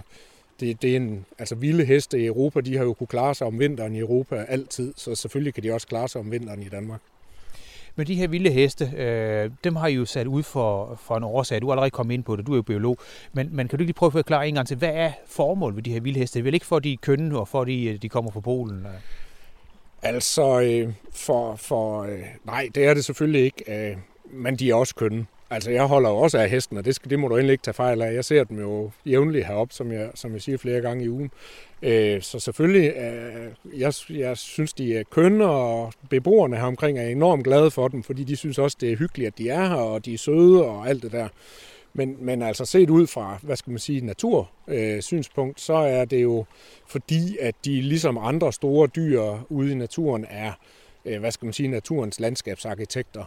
det, 0.60 0.82
det 0.82 0.92
er 0.92 0.96
en, 0.96 1.26
altså 1.40 1.56
vilde 1.56 1.86
heste 1.86 2.20
i 2.20 2.26
Europa, 2.26 2.62
de 2.62 2.78
har 2.78 2.84
jo 2.84 2.94
kunne 2.94 3.08
klare 3.08 3.36
sig 3.36 3.48
om 3.48 3.60
vinteren 3.60 3.96
i 3.96 4.00
Europa 4.00 4.46
altid, 4.48 4.94
så 4.98 5.16
selvfølgelig 5.16 5.54
kan 5.54 5.64
de 5.64 5.74
også 5.74 5.88
klare 5.88 6.08
sig 6.08 6.22
om 6.22 6.32
vinteren 6.32 6.62
i 6.62 6.70
Danmark. 6.70 7.02
Men 8.00 8.08
de 8.08 8.16
her 8.16 8.28
vilde 8.28 8.52
heste, 8.52 8.92
øh, 8.98 9.52
dem 9.64 9.76
har 9.76 9.88
I 9.88 9.94
jo 9.94 10.06
sat 10.06 10.28
ud 10.28 10.44
for, 10.44 11.00
for 11.04 11.18
en 11.18 11.24
årsag. 11.24 11.62
Du 11.62 11.68
er 11.68 11.72
allerede 11.72 11.90
kommet 11.90 12.14
ind 12.14 12.24
på 12.24 12.36
det, 12.36 12.48
du 12.48 12.52
er 12.52 12.56
jo 12.56 12.62
biolog. 12.62 12.98
Men, 13.34 13.50
men 13.52 13.68
kan 13.68 13.78
du 13.78 13.84
ikke 13.84 13.88
lige 13.88 13.94
prøve 13.94 14.08
at 14.08 14.14
forklare 14.14 14.48
en 14.48 14.56
gang 14.56 14.68
til, 14.68 14.78
hvad 14.78 14.90
er 14.94 15.12
formålet 15.28 15.76
med 15.76 15.84
de 15.84 15.92
her 15.92 16.00
vilde 16.00 16.20
heste? 16.20 16.34
Det 16.34 16.40
er 16.40 16.44
vel 16.44 16.54
ikke 16.54 16.66
for, 16.66 16.80
de 16.80 16.94
er 16.94 16.98
kønne, 17.02 17.40
og 17.40 17.48
for, 17.48 17.64
de, 17.64 17.86
øh, 17.86 18.02
de 18.02 18.10
kommer 18.10 18.32
fra 18.32 18.40
Polen? 18.40 18.86
Øh? 18.86 18.92
Altså, 20.02 20.62
øh, 20.62 20.94
for, 21.12 21.56
for 21.56 22.04
øh, 22.04 22.20
nej, 22.44 22.70
det 22.76 22.86
er 22.86 22.94
det 22.94 23.06
selvfølgelig 23.06 23.44
ikke. 23.44 23.90
Øh, 23.92 23.98
men 24.32 24.56
de 24.56 24.70
er 24.70 24.76
også 24.76 24.96
kønne. 24.96 25.26
Altså, 25.52 25.72
jeg 25.72 25.84
holder 25.84 26.10
jo 26.10 26.18
også 26.18 26.38
af 26.38 26.50
hesten, 26.50 26.78
og 26.78 26.86
det, 26.86 26.96
skal, 26.96 27.10
det 27.10 27.20
må 27.20 27.28
du 27.28 27.36
endelig 27.36 27.52
ikke 27.52 27.64
tage 27.64 27.74
fejl 27.74 28.02
af. 28.02 28.14
Jeg 28.14 28.26
ser 28.26 28.44
dem 28.44 28.60
jo 28.60 28.92
jævnligt 29.06 29.48
heroppe, 29.48 29.74
som 29.74 29.92
jeg, 29.92 30.10
som 30.16 30.34
jeg 30.34 30.42
siger 30.42 30.58
flere 30.58 30.82
gange 30.82 31.04
i 31.06 31.10
ugen. 31.10 31.32
Øh, 31.82 32.22
så 32.22 32.40
selvfølgelig, 32.40 32.94
øh, 32.96 33.80
jeg, 33.80 33.94
jeg 34.10 34.38
synes, 34.38 34.74
de 34.74 34.98
er 34.98 35.04
kønne, 35.04 35.46
og 35.46 35.94
beboerne 36.10 36.56
her 36.56 36.64
omkring 36.64 37.00
er 37.00 37.08
enormt 37.08 37.44
glade 37.44 37.72
for 37.72 37.88
dem, 37.88 38.04
fordi 38.04 38.24
de 38.24 38.36
synes 38.36 38.58
også, 38.58 38.78
det 38.82 38.92
er 38.92 38.96
hyggeligt, 38.96 39.28
at 39.28 39.38
de 39.38 39.50
er 39.50 39.68
her, 39.68 39.76
og 39.76 40.06
de 40.06 40.14
er 40.14 40.18
søde 40.18 40.66
og 40.66 40.88
alt 40.88 41.04
det 41.04 41.12
der. 41.12 41.28
Men, 41.94 42.18
men 42.20 42.42
altså 42.42 42.66
set 42.66 42.90
ud 42.90 43.08
fra, 43.08 43.40
hvad 43.42 43.56
skal 43.56 43.72
man 43.72 43.80
sige, 43.80 44.02
natursynspunkt, 44.02 45.58
øh, 45.58 45.62
så 45.64 45.74
er 45.74 46.06
det 46.06 46.24
jo 46.24 46.46
fordi, 46.88 47.38
at 47.42 47.56
de 47.66 47.82
ligesom 47.82 48.18
andre 48.22 48.54
store 48.54 48.88
dyr 48.88 49.22
ude 49.50 49.72
i 49.72 49.76
naturen 49.76 50.26
er, 50.30 50.52
øh, 51.06 51.20
hvad 51.20 51.32
skal 51.32 51.46
man 51.46 51.54
sige, 51.54 51.68
naturens 51.68 52.20
landskabsarkitekter. 52.20 53.26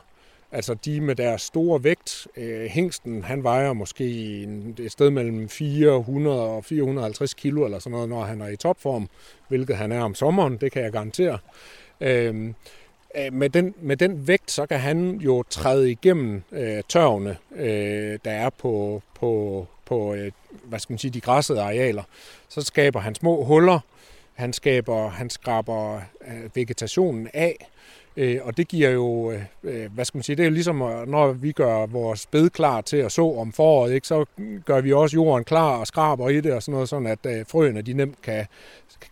Altså 0.53 0.75
de 0.75 1.01
med 1.01 1.15
deres 1.15 1.43
store 1.43 1.85
vægt. 1.85 2.27
Øh, 2.37 2.67
hængsten, 2.67 3.25
han 3.25 3.43
vejer 3.43 3.73
måske 3.73 4.05
et 4.79 4.93
sted 4.93 5.11
mellem 5.11 5.49
400 5.49 6.41
og 6.41 6.65
450 6.65 7.35
kilo 7.35 7.65
eller 7.65 7.79
sådan 7.79 7.93
noget, 7.93 8.09
når 8.09 8.25
han 8.25 8.41
er 8.41 8.49
i 8.49 8.57
topform, 8.57 9.09
hvilket 9.49 9.77
han 9.77 9.93
er 9.93 10.03
om 10.03 10.15
sommeren, 10.15 10.57
det 10.57 10.73
kan 10.73 10.83
jeg 10.83 10.93
garantere. 10.93 11.39
Øhm, 12.01 12.55
øh, 13.19 13.33
med, 13.33 13.51
den, 13.51 13.75
med 13.81 13.97
den 13.97 14.29
vægt, 14.29 14.51
så 14.51 14.67
kan 14.67 14.81
han 14.81 15.15
jo 15.15 15.43
træde 15.51 15.91
igennem 15.91 16.43
øh, 16.53 16.83
tørvene, 16.89 17.37
øh, 17.57 18.19
der 18.25 18.31
er 18.31 18.51
på, 18.51 19.03
på, 19.15 19.67
på 19.85 20.15
øh, 20.15 20.33
hvad 20.65 20.79
skal 20.79 20.93
man 20.93 20.99
sige, 20.99 21.11
de 21.11 21.21
græssede 21.21 21.61
arealer. 21.61 22.03
Så 22.49 22.61
skaber 22.61 23.01
han 23.01 23.15
små 23.15 23.45
huller, 23.45 23.81
han 24.35 24.53
skaber, 24.53 25.09
han 25.09 25.31
skraber 25.31 26.01
øh, 26.27 26.57
vegetationen 26.57 27.29
af, 27.35 27.69
Øh, 28.17 28.39
og 28.43 28.57
det 28.57 28.69
giver 28.69 28.91
jo, 28.91 29.31
øh, 29.31 29.43
øh, 29.63 29.93
hvad 29.95 30.05
skal 30.05 30.19
man 30.19 30.23
sige, 30.23 30.37
det 30.37 30.43
er 30.43 30.47
jo 30.47 30.53
ligesom, 30.53 30.83
øh, 30.83 31.09
når 31.09 31.33
vi 31.33 31.53
gør 31.53 31.87
vores 31.87 32.27
bed 32.27 32.51
klar 32.51 32.81
til 32.81 32.97
at 32.97 33.13
så 33.13 33.35
om 33.39 33.53
foråret, 33.53 33.93
ikke, 33.93 34.07
så 34.07 34.25
gør 34.65 34.81
vi 34.81 34.93
også 34.93 35.15
jorden 35.17 35.45
klar 35.45 35.77
og 35.77 35.87
skraber 35.87 36.29
i 36.29 36.41
det 36.41 36.53
og 36.53 36.63
sådan 36.63 36.73
noget, 36.73 36.89
sådan 36.89 37.07
at 37.07 37.27
øh, 37.27 37.47
frøene 37.49 37.83
de 37.83 37.93
nemt 37.93 38.23
kan, 38.23 38.47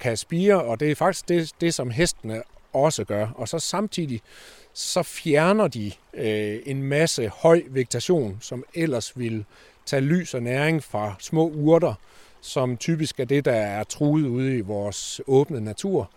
kan 0.00 0.16
spire, 0.16 0.62
og 0.62 0.80
det 0.80 0.90
er 0.90 0.94
faktisk 0.94 1.28
det, 1.28 1.52
det, 1.60 1.74
som 1.74 1.90
hestene 1.90 2.42
også 2.72 3.04
gør. 3.04 3.28
Og 3.34 3.48
så 3.48 3.58
samtidig, 3.58 4.20
så 4.72 5.02
fjerner 5.02 5.68
de 5.68 5.92
øh, 6.14 6.58
en 6.66 6.82
masse 6.82 7.28
høj 7.28 7.62
vegetation, 7.68 8.38
som 8.40 8.64
ellers 8.74 9.18
vil 9.18 9.44
tage 9.86 10.02
lys 10.02 10.34
og 10.34 10.42
næring 10.42 10.84
fra 10.84 11.14
små 11.18 11.48
urter, 11.48 11.94
som 12.40 12.76
typisk 12.76 13.20
er 13.20 13.24
det, 13.24 13.44
der 13.44 13.52
er 13.52 13.84
truet 13.84 14.26
ude 14.26 14.58
i 14.58 14.60
vores 14.60 15.20
åbne 15.26 15.60
natur. 15.60 16.10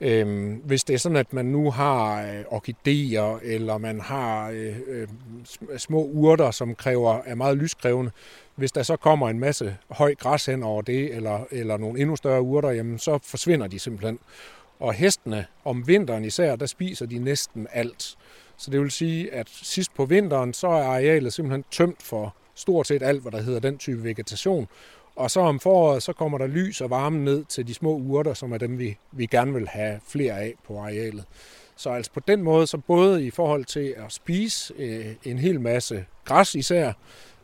Øhm, 0.00 0.54
hvis 0.64 0.84
det 0.84 0.94
er 0.94 0.98
sådan, 0.98 1.16
at 1.16 1.32
man 1.32 1.46
nu 1.46 1.70
har 1.70 2.22
øh, 2.22 2.44
orkideer, 2.48 3.38
eller 3.42 3.78
man 3.78 4.00
har 4.00 4.50
øh, 4.50 4.76
øh, 4.86 5.08
små 5.78 6.04
urter, 6.04 6.50
som 6.50 6.74
kræver, 6.74 7.20
er 7.26 7.34
meget 7.34 7.56
lyskrævende, 7.56 8.10
hvis 8.54 8.72
der 8.72 8.82
så 8.82 8.96
kommer 8.96 9.28
en 9.28 9.38
masse 9.38 9.76
høj 9.90 10.14
græs 10.14 10.46
hen 10.46 10.62
over 10.62 10.82
det, 10.82 11.14
eller, 11.14 11.44
eller 11.50 11.76
nogle 11.76 12.00
endnu 12.00 12.16
større 12.16 12.42
urter, 12.42 12.70
jamen 12.70 12.98
så 12.98 13.18
forsvinder 13.24 13.66
de 13.66 13.78
simpelthen. 13.78 14.18
Og 14.78 14.92
hestene 14.92 15.46
om 15.64 15.86
vinteren 15.86 16.24
især, 16.24 16.56
der 16.56 16.66
spiser 16.66 17.06
de 17.06 17.18
næsten 17.18 17.66
alt. 17.72 18.16
Så 18.56 18.70
det 18.70 18.80
vil 18.80 18.90
sige, 18.90 19.32
at 19.32 19.48
sidst 19.48 19.94
på 19.94 20.04
vinteren, 20.04 20.54
så 20.54 20.68
er 20.68 20.84
arealet 20.84 21.32
simpelthen 21.32 21.64
tømt 21.70 22.02
for 22.02 22.34
stort 22.54 22.86
set 22.86 23.02
alt, 23.02 23.22
hvad 23.22 23.32
der 23.32 23.42
hedder 23.42 23.60
den 23.60 23.78
type 23.78 24.04
vegetation. 24.04 24.68
Og 25.16 25.30
så 25.30 25.40
om 25.40 25.60
foråret, 25.60 26.02
så 26.02 26.12
kommer 26.12 26.38
der 26.38 26.46
lys 26.46 26.80
og 26.80 26.90
varme 26.90 27.24
ned 27.24 27.44
til 27.44 27.66
de 27.66 27.74
små 27.74 27.96
urter, 27.96 28.34
som 28.34 28.52
er 28.52 28.58
dem, 28.58 28.78
vi, 28.78 28.98
vi 29.12 29.26
gerne 29.26 29.54
vil 29.54 29.68
have 29.68 30.00
flere 30.08 30.40
af 30.40 30.54
på 30.66 30.78
arealet. 30.78 31.24
Så 31.76 31.90
altså 31.90 32.12
på 32.12 32.20
den 32.20 32.42
måde, 32.42 32.66
så 32.66 32.78
både 32.78 33.26
i 33.26 33.30
forhold 33.30 33.64
til 33.64 33.94
at 33.96 34.12
spise 34.12 34.74
øh, 34.78 35.06
en 35.24 35.38
hel 35.38 35.60
masse 35.60 36.04
græs 36.24 36.54
især, 36.54 36.92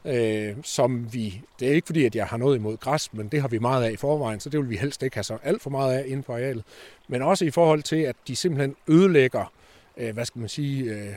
øh, 0.04 0.56
som 0.62 1.14
vi, 1.14 1.40
det 1.60 1.68
er 1.68 1.72
ikke 1.72 1.86
fordi, 1.86 2.04
at 2.04 2.16
jeg 2.16 2.26
har 2.26 2.36
noget 2.36 2.56
imod 2.56 2.76
græs, 2.76 3.12
men 3.12 3.28
det 3.28 3.40
har 3.40 3.48
vi 3.48 3.58
meget 3.58 3.84
af 3.84 3.90
i 3.90 3.96
forvejen, 3.96 4.40
så 4.40 4.50
det 4.50 4.60
vil 4.60 4.70
vi 4.70 4.76
helst 4.76 5.02
ikke 5.02 5.16
have 5.16 5.24
så 5.24 5.38
alt 5.42 5.62
for 5.62 5.70
meget 5.70 5.98
af 5.98 6.04
inde 6.06 6.22
på 6.22 6.32
arealet. 6.32 6.64
Men 7.08 7.22
også 7.22 7.44
i 7.44 7.50
forhold 7.50 7.82
til, 7.82 7.96
at 7.96 8.16
de 8.28 8.36
simpelthen 8.36 8.76
ødelægger, 8.88 9.52
øh, 9.96 10.14
hvad 10.14 10.24
skal 10.24 10.38
man 10.40 10.48
sige, 10.48 10.84
øh, 10.92 11.14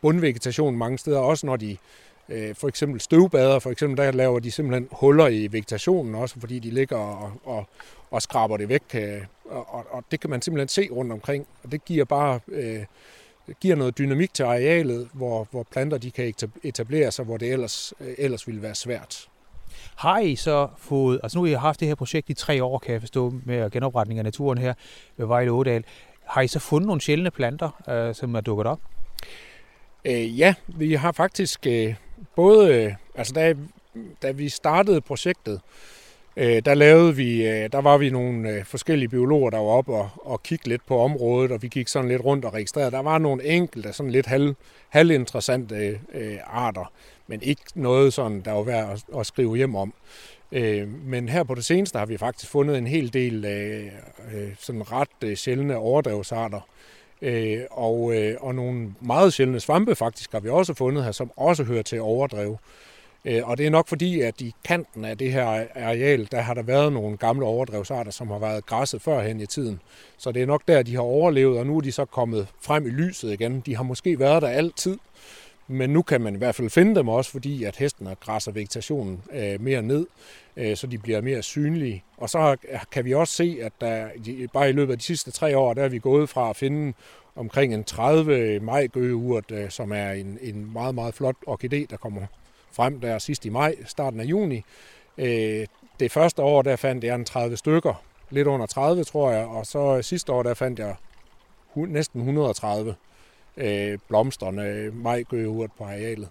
bundvegetationen 0.00 0.78
mange 0.78 0.98
steder, 0.98 1.18
også 1.18 1.46
når 1.46 1.56
de 1.56 1.76
øh, 2.28 2.54
for 2.54 2.68
eksempel 2.68 3.00
støvbader, 3.00 3.58
for 3.58 3.70
eksempel 3.70 4.04
der 4.04 4.10
laver 4.10 4.38
de 4.38 4.50
simpelthen 4.50 4.88
huller 4.92 5.28
i 5.28 5.48
vegetationen 5.52 6.14
også, 6.14 6.40
fordi 6.40 6.58
de 6.58 6.70
ligger 6.70 6.96
og, 6.96 7.32
og, 7.44 7.68
og 8.10 8.22
skraber 8.22 8.56
det 8.56 8.68
væk. 8.68 8.82
Øh, 8.94 9.20
og, 9.44 9.86
og 9.90 10.04
det 10.10 10.20
kan 10.20 10.30
man 10.30 10.42
simpelthen 10.42 10.68
se 10.68 10.88
rundt 10.90 11.12
omkring, 11.12 11.46
og 11.64 11.72
det 11.72 11.84
giver 11.84 12.04
bare 12.04 12.40
øh, 12.48 12.84
giver 13.60 13.76
noget 13.76 13.98
dynamik 13.98 14.34
til 14.34 14.42
arealet, 14.42 15.08
hvor, 15.12 15.48
hvor 15.50 15.62
planter 15.72 15.98
de 15.98 16.10
kan 16.10 16.34
etablere 16.62 17.10
sig, 17.10 17.24
hvor 17.24 17.36
det 17.36 17.52
ellers, 17.52 17.94
øh, 18.00 18.14
ellers 18.18 18.46
ville 18.46 18.62
være 18.62 18.74
svært. 18.74 19.28
Har 19.96 20.18
I 20.18 20.36
så 20.36 20.68
fået, 20.78 21.20
altså 21.22 21.38
nu 21.38 21.44
har 21.44 21.50
I 21.50 21.54
haft 21.54 21.80
det 21.80 21.88
her 21.88 21.94
projekt 21.94 22.30
i 22.30 22.34
tre 22.34 22.64
år, 22.64 22.78
kan 22.78 22.92
jeg 22.92 23.00
forstå, 23.00 23.34
med 23.44 23.70
genopretning 23.70 24.18
af 24.18 24.24
naturen 24.24 24.58
her 24.58 24.74
ved 25.16 25.26
Vejle 25.26 25.52
Ådal. 25.52 25.84
Har 26.24 26.42
I 26.42 26.48
så 26.48 26.58
fundet 26.58 26.86
nogle 26.86 27.00
sjældne 27.00 27.30
planter, 27.30 27.82
øh, 27.88 28.14
som 28.14 28.34
er 28.34 28.40
dukket 28.40 28.66
op? 28.66 28.80
Øh, 30.04 30.38
ja, 30.38 30.54
vi 30.68 30.94
har 30.94 31.12
faktisk 31.12 31.66
øh, 31.66 31.94
både, 32.36 32.84
øh, 32.84 32.92
altså 33.14 33.32
da, 33.32 33.54
da 34.22 34.30
vi 34.30 34.48
startede 34.48 35.00
projektet, 35.00 35.60
øh, 36.36 36.62
der 36.64 36.74
lavede 36.74 37.16
vi, 37.16 37.46
øh, 37.46 37.72
der 37.72 37.80
var 37.80 37.98
vi 37.98 38.10
nogle 38.10 38.50
øh, 38.50 38.64
forskellige 38.64 39.08
biologer, 39.08 39.50
der 39.50 39.58
var 39.58 39.64
op 39.64 39.88
og, 39.88 40.10
og 40.16 40.42
kiggede 40.42 40.68
lidt 40.68 40.86
på 40.86 40.98
området, 40.98 41.52
og 41.52 41.62
vi 41.62 41.68
gik 41.68 41.88
sådan 41.88 42.08
lidt 42.08 42.24
rundt 42.24 42.44
og 42.44 42.54
registrerede. 42.54 42.90
Der 42.90 43.02
var 43.02 43.18
nogle 43.18 43.44
enkelte, 43.44 43.92
sådan 43.92 44.12
lidt 44.12 44.26
halv, 44.26 44.54
halvinteressante 44.88 46.00
øh, 46.14 46.38
arter, 46.46 46.92
men 47.26 47.42
ikke 47.42 47.62
noget 47.74 48.12
sådan, 48.12 48.40
der 48.40 48.52
var 48.52 48.62
værd 48.62 48.92
at, 48.92 49.18
at 49.18 49.26
skrive 49.26 49.56
hjem 49.56 49.74
om. 49.74 49.94
Øh, 50.52 50.88
men 50.88 51.28
her 51.28 51.42
på 51.42 51.54
det 51.54 51.64
seneste 51.64 51.98
har 51.98 52.06
vi 52.06 52.16
faktisk 52.16 52.50
fundet 52.50 52.78
en 52.78 52.86
hel 52.86 53.12
del 53.12 53.44
øh, 53.44 53.86
øh, 54.34 54.48
sådan 54.58 54.92
ret 54.92 55.08
øh, 55.24 55.36
sjældne 55.36 55.76
overdrevsarter, 55.76 56.60
øh, 57.22 57.60
og, 57.70 58.14
øh, 58.14 58.36
og 58.40 58.54
nogle 58.54 58.94
meget 59.00 59.32
sjældne 59.32 59.60
svampe 59.60 59.94
faktisk 59.94 60.32
har 60.32 60.40
vi 60.40 60.48
også 60.48 60.74
fundet 60.74 61.04
her, 61.04 61.12
som 61.12 61.30
også 61.36 61.64
hører 61.64 61.82
til 61.82 62.00
overdrev. 62.00 62.58
Øh, 63.24 63.48
og 63.48 63.58
det 63.58 63.66
er 63.66 63.70
nok 63.70 63.88
fordi, 63.88 64.20
at 64.20 64.40
i 64.40 64.54
kanten 64.64 65.04
af 65.04 65.18
det 65.18 65.32
her 65.32 65.44
areal, 65.74 66.28
der 66.30 66.40
har 66.40 66.54
der 66.54 66.62
været 66.62 66.92
nogle 66.92 67.16
gamle 67.16 67.46
overdrevsarter, 67.46 68.10
som 68.10 68.28
har 68.28 68.38
været 68.38 68.66
græsset 68.66 69.02
førhen 69.02 69.40
i 69.40 69.46
tiden. 69.46 69.80
Så 70.18 70.32
det 70.32 70.42
er 70.42 70.46
nok 70.46 70.62
der, 70.68 70.82
de 70.82 70.94
har 70.94 71.02
overlevet, 71.02 71.58
og 71.58 71.66
nu 71.66 71.76
er 71.76 71.80
de 71.80 71.92
så 71.92 72.04
kommet 72.04 72.46
frem 72.60 72.86
i 72.86 72.90
lyset 72.90 73.32
igen. 73.32 73.60
De 73.60 73.76
har 73.76 73.82
måske 73.82 74.18
været 74.18 74.42
der 74.42 74.48
altid, 74.48 74.98
men 75.68 75.90
nu 75.90 76.02
kan 76.02 76.20
man 76.20 76.34
i 76.34 76.38
hvert 76.38 76.54
fald 76.54 76.70
finde 76.70 76.94
dem 76.94 77.08
også, 77.08 77.30
fordi 77.30 77.64
at 77.64 77.76
hestene 77.76 78.16
græsser 78.20 78.52
vegetationen 78.52 79.22
øh, 79.32 79.60
mere 79.60 79.82
ned, 79.82 80.06
øh, 80.56 80.76
så 80.76 80.86
de 80.86 80.98
bliver 80.98 81.20
mere 81.20 81.42
synlige. 81.42 82.04
Og 82.16 82.30
så 82.30 82.56
kan 82.90 83.04
vi 83.04 83.14
også 83.14 83.34
se, 83.34 83.58
at 83.62 83.72
der, 83.80 84.08
bare 84.52 84.68
i 84.68 84.72
løbet 84.72 84.92
af 84.92 84.98
de 84.98 85.04
sidste 85.04 85.30
tre 85.30 85.58
år, 85.58 85.74
der 85.74 85.84
er 85.84 85.88
vi 85.88 85.98
gået 85.98 86.28
fra 86.28 86.50
at 86.50 86.56
finde 86.56 86.92
omkring 87.36 87.74
en 87.74 87.84
30 87.84 88.60
majgøgeurt, 88.60 89.50
øh, 89.50 89.70
som 89.70 89.92
er 89.92 90.10
en, 90.10 90.38
en 90.40 90.72
meget, 90.72 90.94
meget 90.94 91.14
flot 91.14 91.36
orkidé, 91.48 91.86
der 91.90 91.96
kommer 92.00 92.22
frem 92.72 93.00
der 93.00 93.18
sidst 93.18 93.44
i 93.44 93.48
maj, 93.48 93.74
starten 93.86 94.20
af 94.20 94.24
juni. 94.24 94.62
Øh, 95.18 95.66
det 96.00 96.12
første 96.12 96.42
år, 96.42 96.62
der 96.62 96.76
fandt 96.76 97.04
jeg 97.04 97.14
en 97.14 97.24
30 97.24 97.56
stykker, 97.56 98.02
lidt 98.30 98.48
under 98.48 98.66
30, 98.66 99.04
tror 99.04 99.30
jeg, 99.30 99.46
og 99.46 99.66
så 99.66 100.02
sidste 100.02 100.32
år, 100.32 100.42
der 100.42 100.54
fandt 100.54 100.78
jeg 100.78 100.94
næsten 101.74 102.20
130 102.20 102.94
øh, 103.56 103.98
blomstrende 104.08 104.90
majgøgeurt 104.94 105.70
på 105.78 105.84
arealet. 105.84 106.28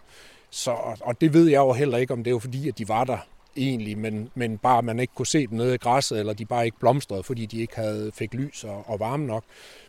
Så, 0.50 0.72
og 1.02 1.22
det 1.22 1.34
ved 1.34 1.50
jeg 1.50 1.60
jo 1.60 1.74
heller 1.74 1.98
ikke, 1.98 2.14
om 2.14 2.24
det 2.24 2.28
er 2.28 2.36
jo 2.36 2.40
fordi, 2.40 2.68
at 2.68 2.78
de 2.78 2.88
var 2.88 3.04
der 3.04 3.18
egentlig, 3.58 3.98
men, 3.98 4.30
men 4.36 4.58
bare 4.58 4.82
man 4.82 5.00
ikke 5.00 5.14
kunne 5.16 5.28
se 5.28 5.48
dem 5.48 5.58
nede 5.58 5.76
i 5.76 5.78
græsset, 5.78 6.20
eller 6.20 6.34
de 6.34 6.46
bare 6.46 6.66
ikke 6.66 6.80
blomstrede, 6.80 7.24
fordi 7.24 7.46
de 7.46 7.62
ikke 7.62 7.76
havde 7.76 8.12
fik 8.14 8.34
lys 8.34 8.64
og, 8.64 8.84
og 8.88 9.00
varme 9.00 9.26
nok. 9.28 9.44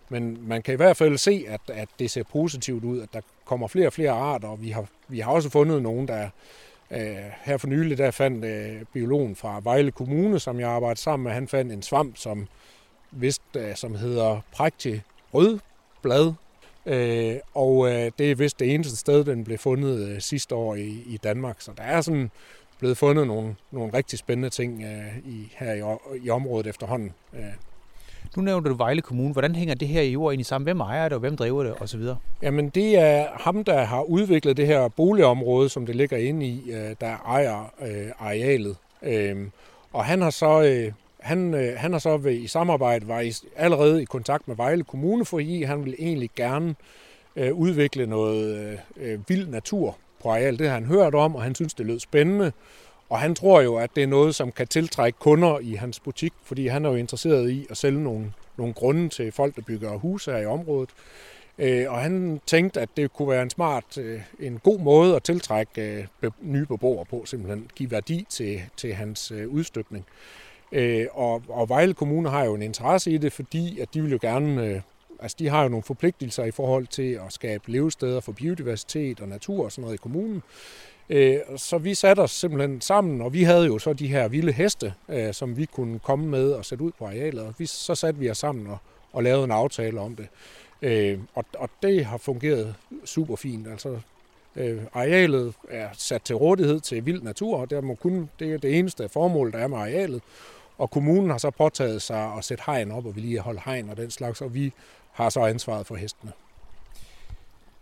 Men 0.08 0.48
man 0.48 0.62
kan 0.62 0.74
i 0.74 0.76
hvert 0.76 0.96
fald 0.96 1.18
se, 1.18 1.44
at, 1.48 1.60
at 1.72 1.88
det 1.98 2.10
ser 2.10 2.22
positivt 2.22 2.84
ud, 2.84 3.00
at 3.00 3.08
der 3.12 3.20
kommer 3.44 3.68
flere 3.68 3.86
og 3.86 3.92
flere 3.92 4.10
arter, 4.10 4.48
og 4.48 4.62
vi 4.62 4.70
har, 4.70 4.84
vi 5.08 5.18
har 5.20 5.32
også 5.32 5.50
fundet 5.50 5.82
nogen, 5.82 6.08
der 6.08 6.28
øh, 6.90 7.16
her 7.42 7.56
for 7.56 7.66
nylig, 7.66 7.98
der 7.98 8.10
fandt 8.10 8.44
øh, 8.44 8.84
biologen 8.92 9.36
fra 9.36 9.60
Vejle 9.62 9.90
Kommune, 9.90 10.38
som 10.38 10.60
jeg 10.60 10.68
arbejder 10.68 10.96
sammen 10.96 11.24
med, 11.24 11.32
han 11.32 11.48
fandt 11.48 11.72
en 11.72 11.82
svamp, 11.82 12.16
som 12.16 12.48
vist, 13.10 13.42
øh, 13.56 13.76
som 13.76 13.94
hedder 13.94 14.40
prægtig 14.52 15.02
rødblad, 15.34 16.32
øh, 16.86 17.34
og 17.54 17.88
øh, 17.88 18.10
det 18.18 18.30
er 18.30 18.34
vist 18.34 18.60
det 18.60 18.74
eneste 18.74 18.96
sted, 18.96 19.24
den 19.24 19.44
blev 19.44 19.58
fundet 19.58 20.08
øh, 20.08 20.20
sidste 20.20 20.54
år 20.54 20.74
i, 20.74 21.02
i 21.06 21.18
Danmark. 21.24 21.56
Så 21.58 21.70
der 21.76 21.82
er 21.82 22.00
sådan 22.00 22.30
blevet 22.78 22.96
fundet 22.96 23.26
nogle, 23.26 23.54
nogle 23.70 23.94
rigtig 23.94 24.18
spændende 24.18 24.50
ting 24.50 24.82
øh, 24.82 25.18
i, 25.32 25.52
her 25.56 25.72
i, 25.72 25.98
i 26.24 26.30
området 26.30 26.66
efterhånden. 26.66 27.12
Øh. 27.34 27.40
Nu 28.36 28.42
nævner 28.42 28.68
du 28.68 28.74
Vejle 28.74 29.02
Kommune. 29.02 29.32
Hvordan 29.32 29.54
hænger 29.54 29.74
det 29.74 29.88
her 29.88 30.02
i 30.02 30.12
jord 30.12 30.32
ind 30.32 30.40
i 30.40 30.44
sammen? 30.44 30.64
Hvem 30.64 30.80
ejer 30.80 31.04
det, 31.04 31.12
og 31.12 31.20
hvem 31.20 31.36
driver 31.36 31.62
det, 31.62 31.74
osv.? 31.80 32.00
Jamen, 32.42 32.68
det 32.68 32.98
er 32.98 33.26
ham, 33.34 33.64
der 33.64 33.84
har 33.84 34.02
udviklet 34.02 34.56
det 34.56 34.66
her 34.66 34.88
boligområde, 34.88 35.68
som 35.68 35.86
det 35.86 35.96
ligger 35.96 36.16
inde 36.16 36.46
i, 36.46 36.70
øh, 36.70 36.96
der 37.00 37.16
ejer 37.26 37.72
øh, 37.82 38.10
arealet. 38.18 38.76
Øhm, 39.02 39.50
og 39.92 40.04
han 40.04 40.22
har 40.22 40.30
så, 40.30 40.62
øh, 40.62 40.92
han, 41.22 41.54
øh, 41.54 41.78
han 41.78 41.92
har 41.92 41.98
så 41.98 42.16
ved, 42.16 42.32
i 42.32 42.46
samarbejde 42.46 43.08
var 43.08 43.20
i, 43.20 43.32
allerede 43.56 44.02
i 44.02 44.04
kontakt 44.04 44.48
med 44.48 44.56
Vejle 44.56 44.84
Kommune, 44.84 45.24
fordi 45.24 45.62
han 45.62 45.84
vil 45.84 45.94
egentlig 45.98 46.30
gerne 46.36 46.74
øh, 47.36 47.52
udvikle 47.52 48.06
noget 48.06 48.78
øh, 48.96 49.18
vild 49.28 49.48
natur 49.48 49.96
på 50.22 50.30
arealet. 50.30 50.58
Det 50.58 50.68
har 50.68 50.74
han 50.74 50.86
hørt 50.86 51.14
om, 51.14 51.36
og 51.36 51.42
han 51.42 51.54
synes, 51.54 51.74
det 51.74 51.86
lød 51.86 51.98
spændende. 51.98 52.52
Og 53.08 53.20
han 53.20 53.34
tror 53.34 53.60
jo, 53.60 53.76
at 53.76 53.90
det 53.96 54.02
er 54.02 54.06
noget, 54.06 54.34
som 54.34 54.52
kan 54.52 54.68
tiltrække 54.68 55.18
kunder 55.18 55.58
i 55.58 55.74
hans 55.74 56.00
butik, 56.00 56.32
fordi 56.42 56.66
han 56.66 56.84
er 56.84 56.90
jo 56.90 56.96
interesseret 56.96 57.50
i 57.50 57.66
at 57.70 57.76
sælge 57.76 58.02
nogle, 58.02 58.32
nogle 58.56 58.74
grunde 58.74 59.08
til 59.08 59.32
folk, 59.32 59.56
der 59.56 59.62
bygger 59.62 59.96
huse 59.96 60.32
her 60.32 60.38
i 60.38 60.46
området. 60.46 60.90
Øh, 61.58 61.92
og 61.92 61.98
han 61.98 62.40
tænkte, 62.46 62.80
at 62.80 62.88
det 62.96 63.12
kunne 63.12 63.28
være 63.28 63.42
en 63.42 63.50
smart, 63.50 63.98
øh, 63.98 64.20
en 64.40 64.58
god 64.58 64.80
måde 64.80 65.16
at 65.16 65.22
tiltrække 65.22 66.08
øh, 66.22 66.30
nye 66.40 66.66
beboere 66.66 67.04
på, 67.04 67.22
simpelthen 67.24 67.70
give 67.74 67.90
værdi 67.90 68.26
til, 68.28 68.62
til 68.76 68.94
hans 68.94 69.32
udstykning. 69.32 70.04
Øh, 70.72 71.06
og, 71.12 71.42
og 71.48 71.68
Vejle 71.68 71.94
Kommune 71.94 72.30
har 72.30 72.44
jo 72.44 72.54
en 72.54 72.62
interesse 72.62 73.10
i 73.10 73.18
det, 73.18 73.32
fordi 73.32 73.80
at 73.80 73.94
de 73.94 74.02
vil 74.02 74.12
jo 74.12 74.18
gerne, 74.20 74.66
øh, 74.66 74.80
altså 75.20 75.36
de 75.38 75.48
har 75.48 75.62
jo 75.62 75.68
nogle 75.68 75.82
forpligtelser 75.82 76.44
i 76.44 76.50
forhold 76.50 76.86
til 76.86 77.12
at 77.26 77.32
skabe 77.32 77.70
levesteder 77.70 78.20
for 78.20 78.32
biodiversitet 78.32 79.20
og 79.20 79.28
natur 79.28 79.64
og 79.64 79.72
sådan 79.72 79.82
noget 79.82 79.94
i 79.94 80.02
kommunen. 80.02 80.42
Øh, 81.08 81.38
så 81.56 81.78
vi 81.78 81.94
satte 81.94 82.20
os 82.20 82.30
simpelthen 82.30 82.80
sammen, 82.80 83.20
og 83.20 83.32
vi 83.32 83.42
havde 83.42 83.66
jo 83.66 83.78
så 83.78 83.92
de 83.92 84.06
her 84.06 84.28
vilde 84.28 84.52
heste, 84.52 84.94
øh, 85.08 85.34
som 85.34 85.56
vi 85.56 85.64
kunne 85.64 85.98
komme 85.98 86.26
med 86.26 86.52
og 86.52 86.64
sætte 86.64 86.84
ud 86.84 86.92
på 86.98 87.06
arealet. 87.06 87.42
Og 87.42 87.54
vi, 87.58 87.66
så 87.66 87.94
satte 87.94 88.20
vi 88.20 88.30
os 88.30 88.38
sammen 88.38 88.66
og, 88.66 88.78
og 89.12 89.22
lavede 89.22 89.44
en 89.44 89.50
aftale 89.50 90.00
om 90.00 90.16
det. 90.16 90.28
Øh, 90.82 91.18
og, 91.34 91.44
og 91.58 91.70
det 91.82 92.04
har 92.04 92.16
fungeret 92.16 92.74
super 93.04 93.36
fint. 93.36 93.68
Altså, 93.68 93.98
øh, 94.56 94.80
arealet 94.92 95.54
er 95.70 95.88
sat 95.92 96.22
til 96.22 96.36
rådighed 96.36 96.80
til 96.80 97.06
vild 97.06 97.22
natur, 97.22 97.56
og 97.56 97.70
der 97.70 97.80
må 97.80 97.94
kun, 97.94 98.30
det 98.38 98.52
er 98.52 98.58
det 98.58 98.78
eneste 98.78 99.08
formål, 99.08 99.52
der 99.52 99.58
er 99.58 99.66
med 99.66 99.78
arealet. 99.78 100.22
Og 100.82 100.90
kommunen 100.90 101.30
har 101.30 101.38
så 101.38 101.50
påtaget 101.50 102.02
sig 102.02 102.34
at 102.38 102.44
sætte 102.44 102.64
hegn 102.66 102.90
op, 102.90 103.06
og 103.06 103.16
vi 103.16 103.20
lige 103.20 103.40
holde 103.40 103.60
hegn 103.64 103.90
og 103.90 103.96
den 103.96 104.10
slags, 104.10 104.40
og 104.40 104.54
vi 104.54 104.72
har 105.12 105.30
så 105.30 105.40
ansvaret 105.40 105.86
for 105.86 105.96
hestene. 105.96 106.32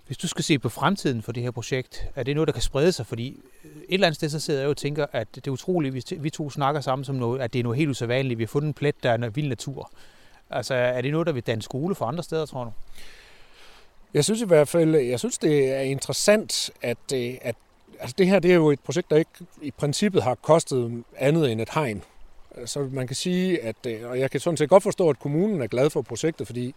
Hvis 0.07 0.19
du 0.19 0.29
skal 0.29 0.45
se 0.45 0.59
på 0.59 0.69
fremtiden 0.69 1.23
for 1.23 1.33
det 1.33 1.43
her 1.43 1.51
projekt, 1.51 2.07
er 2.17 2.23
det 2.23 2.35
noget, 2.35 2.49
der 2.49 2.53
kan 2.53 2.63
sprede 2.63 2.93
sig? 2.93 3.07
Fordi 3.07 3.41
øh, 3.65 3.71
et 3.71 3.85
eller 3.89 4.07
andet 4.07 4.17
sted, 4.17 4.29
så 4.29 4.41
sidder 4.41 4.61
jeg 4.61 4.65
jo 4.65 4.71
og 4.71 4.77
tænker, 4.77 5.07
at 5.13 5.29
det 5.35 5.47
er 5.47 5.51
utroligt, 5.51 5.93
hvis 5.93 6.05
vi 6.19 6.31
to 6.31 6.51
snakker 6.51 6.81
sammen 6.81 7.05
som 7.05 7.15
noget, 7.15 7.41
at 7.41 7.53
det 7.53 7.59
er 7.59 7.63
noget 7.63 7.79
helt 7.79 7.91
usædvanligt. 7.91 8.39
Vi 8.39 8.45
har 8.45 8.49
fundet 8.49 8.67
en 8.67 8.75
plet, 8.75 9.03
der 9.03 9.11
er 9.11 9.29
vild 9.29 9.49
natur. 9.49 9.91
Altså, 10.51 10.75
er 10.75 11.01
det 11.01 11.13
noget, 11.13 11.27
der 11.27 11.33
vil 11.33 11.43
danne 11.43 11.63
skole 11.63 11.95
for 11.95 12.05
andre 12.07 12.23
steder, 12.23 12.47
tror 12.47 12.65
du? 12.65 12.73
Jeg 14.15 14.25
synes 14.25 14.41
i 14.41 14.47
hvert 14.47 14.69
fald, 14.69 14.95
jeg 14.95 15.19
synes, 15.19 15.39
det 15.39 15.73
er 15.73 15.81
interessant, 15.81 16.71
at, 16.83 17.13
øh, 17.15 17.35
at 17.43 17.57
altså 18.01 18.15
det 18.19 18.27
her 18.27 18.39
det 18.39 18.51
er 18.51 18.55
jo 18.55 18.71
et 18.71 18.81
projekt, 18.81 19.11
der 19.11 19.17
ikke 19.17 19.31
i 19.63 19.71
princippet 19.71 20.23
har 20.23 20.35
kostet 20.35 21.05
andet 21.17 21.53
end 21.53 21.61
et 21.61 21.71
hegn. 21.75 22.03
Så 22.65 22.89
man 22.93 23.07
kan 23.07 23.17
sige, 23.17 23.63
at, 23.63 23.77
øh, 23.87 24.11
og 24.11 24.19
jeg 24.19 24.31
kan 24.31 24.41
sådan 24.41 24.57
set 24.57 24.69
godt 24.69 24.83
forstå, 24.83 25.11
at 25.11 25.19
kommunen 25.19 25.63
er 25.63 25.67
glad 25.67 25.91
for 25.91 26.03
projektet, 26.03 26.47
fordi 26.47 26.75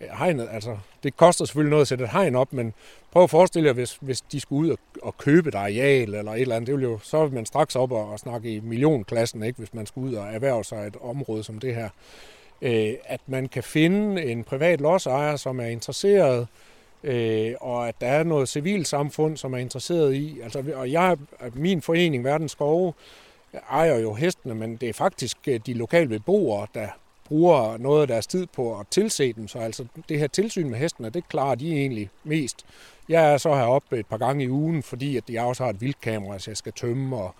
øh, 0.00 0.08
hegnet, 0.18 0.48
altså, 0.50 0.76
det 1.02 1.16
koster 1.16 1.44
selvfølgelig 1.44 1.70
noget 1.70 1.80
at 1.80 1.88
sætte 1.88 2.04
et 2.04 2.10
hegn 2.10 2.34
op, 2.34 2.52
men 2.52 2.74
prøv 3.10 3.22
at 3.22 3.30
forestille 3.30 3.66
jer, 3.66 3.72
hvis, 3.72 3.98
hvis 4.00 4.20
de 4.20 4.40
skulle 4.40 4.68
ud 4.68 4.70
og, 4.70 4.78
og 5.02 5.18
købe 5.18 5.48
et 5.48 5.54
areal 5.54 6.14
eller 6.14 6.32
et 6.32 6.40
eller 6.40 6.56
andet, 6.56 6.66
det 6.66 6.74
ville 6.74 6.90
jo, 6.90 6.98
så 6.98 7.24
vil 7.24 7.34
man 7.34 7.46
straks 7.46 7.76
op 7.76 7.92
og, 7.92 8.08
og 8.08 8.18
snakke 8.18 8.54
i 8.54 8.60
millionklassen, 8.60 9.42
ikke, 9.42 9.58
hvis 9.58 9.74
man 9.74 9.86
skulle 9.86 10.10
ud 10.10 10.14
og 10.14 10.26
erhverve 10.26 10.64
sig 10.64 10.86
et 10.86 10.96
område 11.00 11.44
som 11.44 11.58
det 11.58 11.74
her. 11.74 11.88
Øh, 12.62 12.94
at 13.04 13.20
man 13.26 13.48
kan 13.48 13.62
finde 13.62 14.24
en 14.24 14.44
privat 14.44 14.80
lodsejer, 14.80 15.36
som 15.36 15.60
er 15.60 15.66
interesseret, 15.66 16.46
øh, 17.04 17.54
og 17.60 17.88
at 17.88 17.94
der 18.00 18.06
er 18.06 18.22
noget 18.22 18.48
civilsamfund, 18.48 19.36
som 19.36 19.52
er 19.54 19.58
interesseret 19.58 20.14
i. 20.14 20.40
Altså, 20.40 20.64
og 20.74 20.92
jeg, 20.92 21.16
min 21.54 21.82
forening, 21.82 22.24
Verdens 22.24 22.52
Skove, 22.52 22.92
ejer 23.70 23.98
jo 23.98 24.14
hestene, 24.14 24.54
men 24.54 24.76
det 24.76 24.88
er 24.88 24.92
faktisk 24.92 25.36
øh, 25.48 25.60
de 25.66 25.74
lokale 25.74 26.08
beboere, 26.08 26.66
der 26.74 26.88
bruger 27.24 27.76
noget 27.76 28.02
af 28.02 28.08
deres 28.08 28.26
tid 28.26 28.46
på 28.46 28.78
at 28.78 28.86
tilse 28.90 29.32
dem. 29.32 29.48
Så 29.48 29.58
altså 29.58 29.84
det 30.08 30.18
her 30.18 30.26
tilsyn 30.26 30.70
med 30.70 30.78
hestene, 30.78 31.10
det 31.10 31.28
klarer 31.28 31.54
de 31.54 31.72
egentlig 31.72 32.10
mest. 32.24 32.66
Jeg 33.08 33.32
er 33.32 33.36
så 33.36 33.54
heroppe 33.54 33.98
et 33.98 34.06
par 34.06 34.16
gange 34.16 34.44
i 34.44 34.48
ugen, 34.48 34.82
fordi 34.82 35.16
at 35.16 35.30
jeg 35.30 35.44
også 35.44 35.62
har 35.62 35.70
et 35.70 35.80
vildkamera, 35.80 36.38
så 36.38 36.50
jeg 36.50 36.56
skal 36.56 36.72
tømme, 36.72 37.16
og 37.16 37.34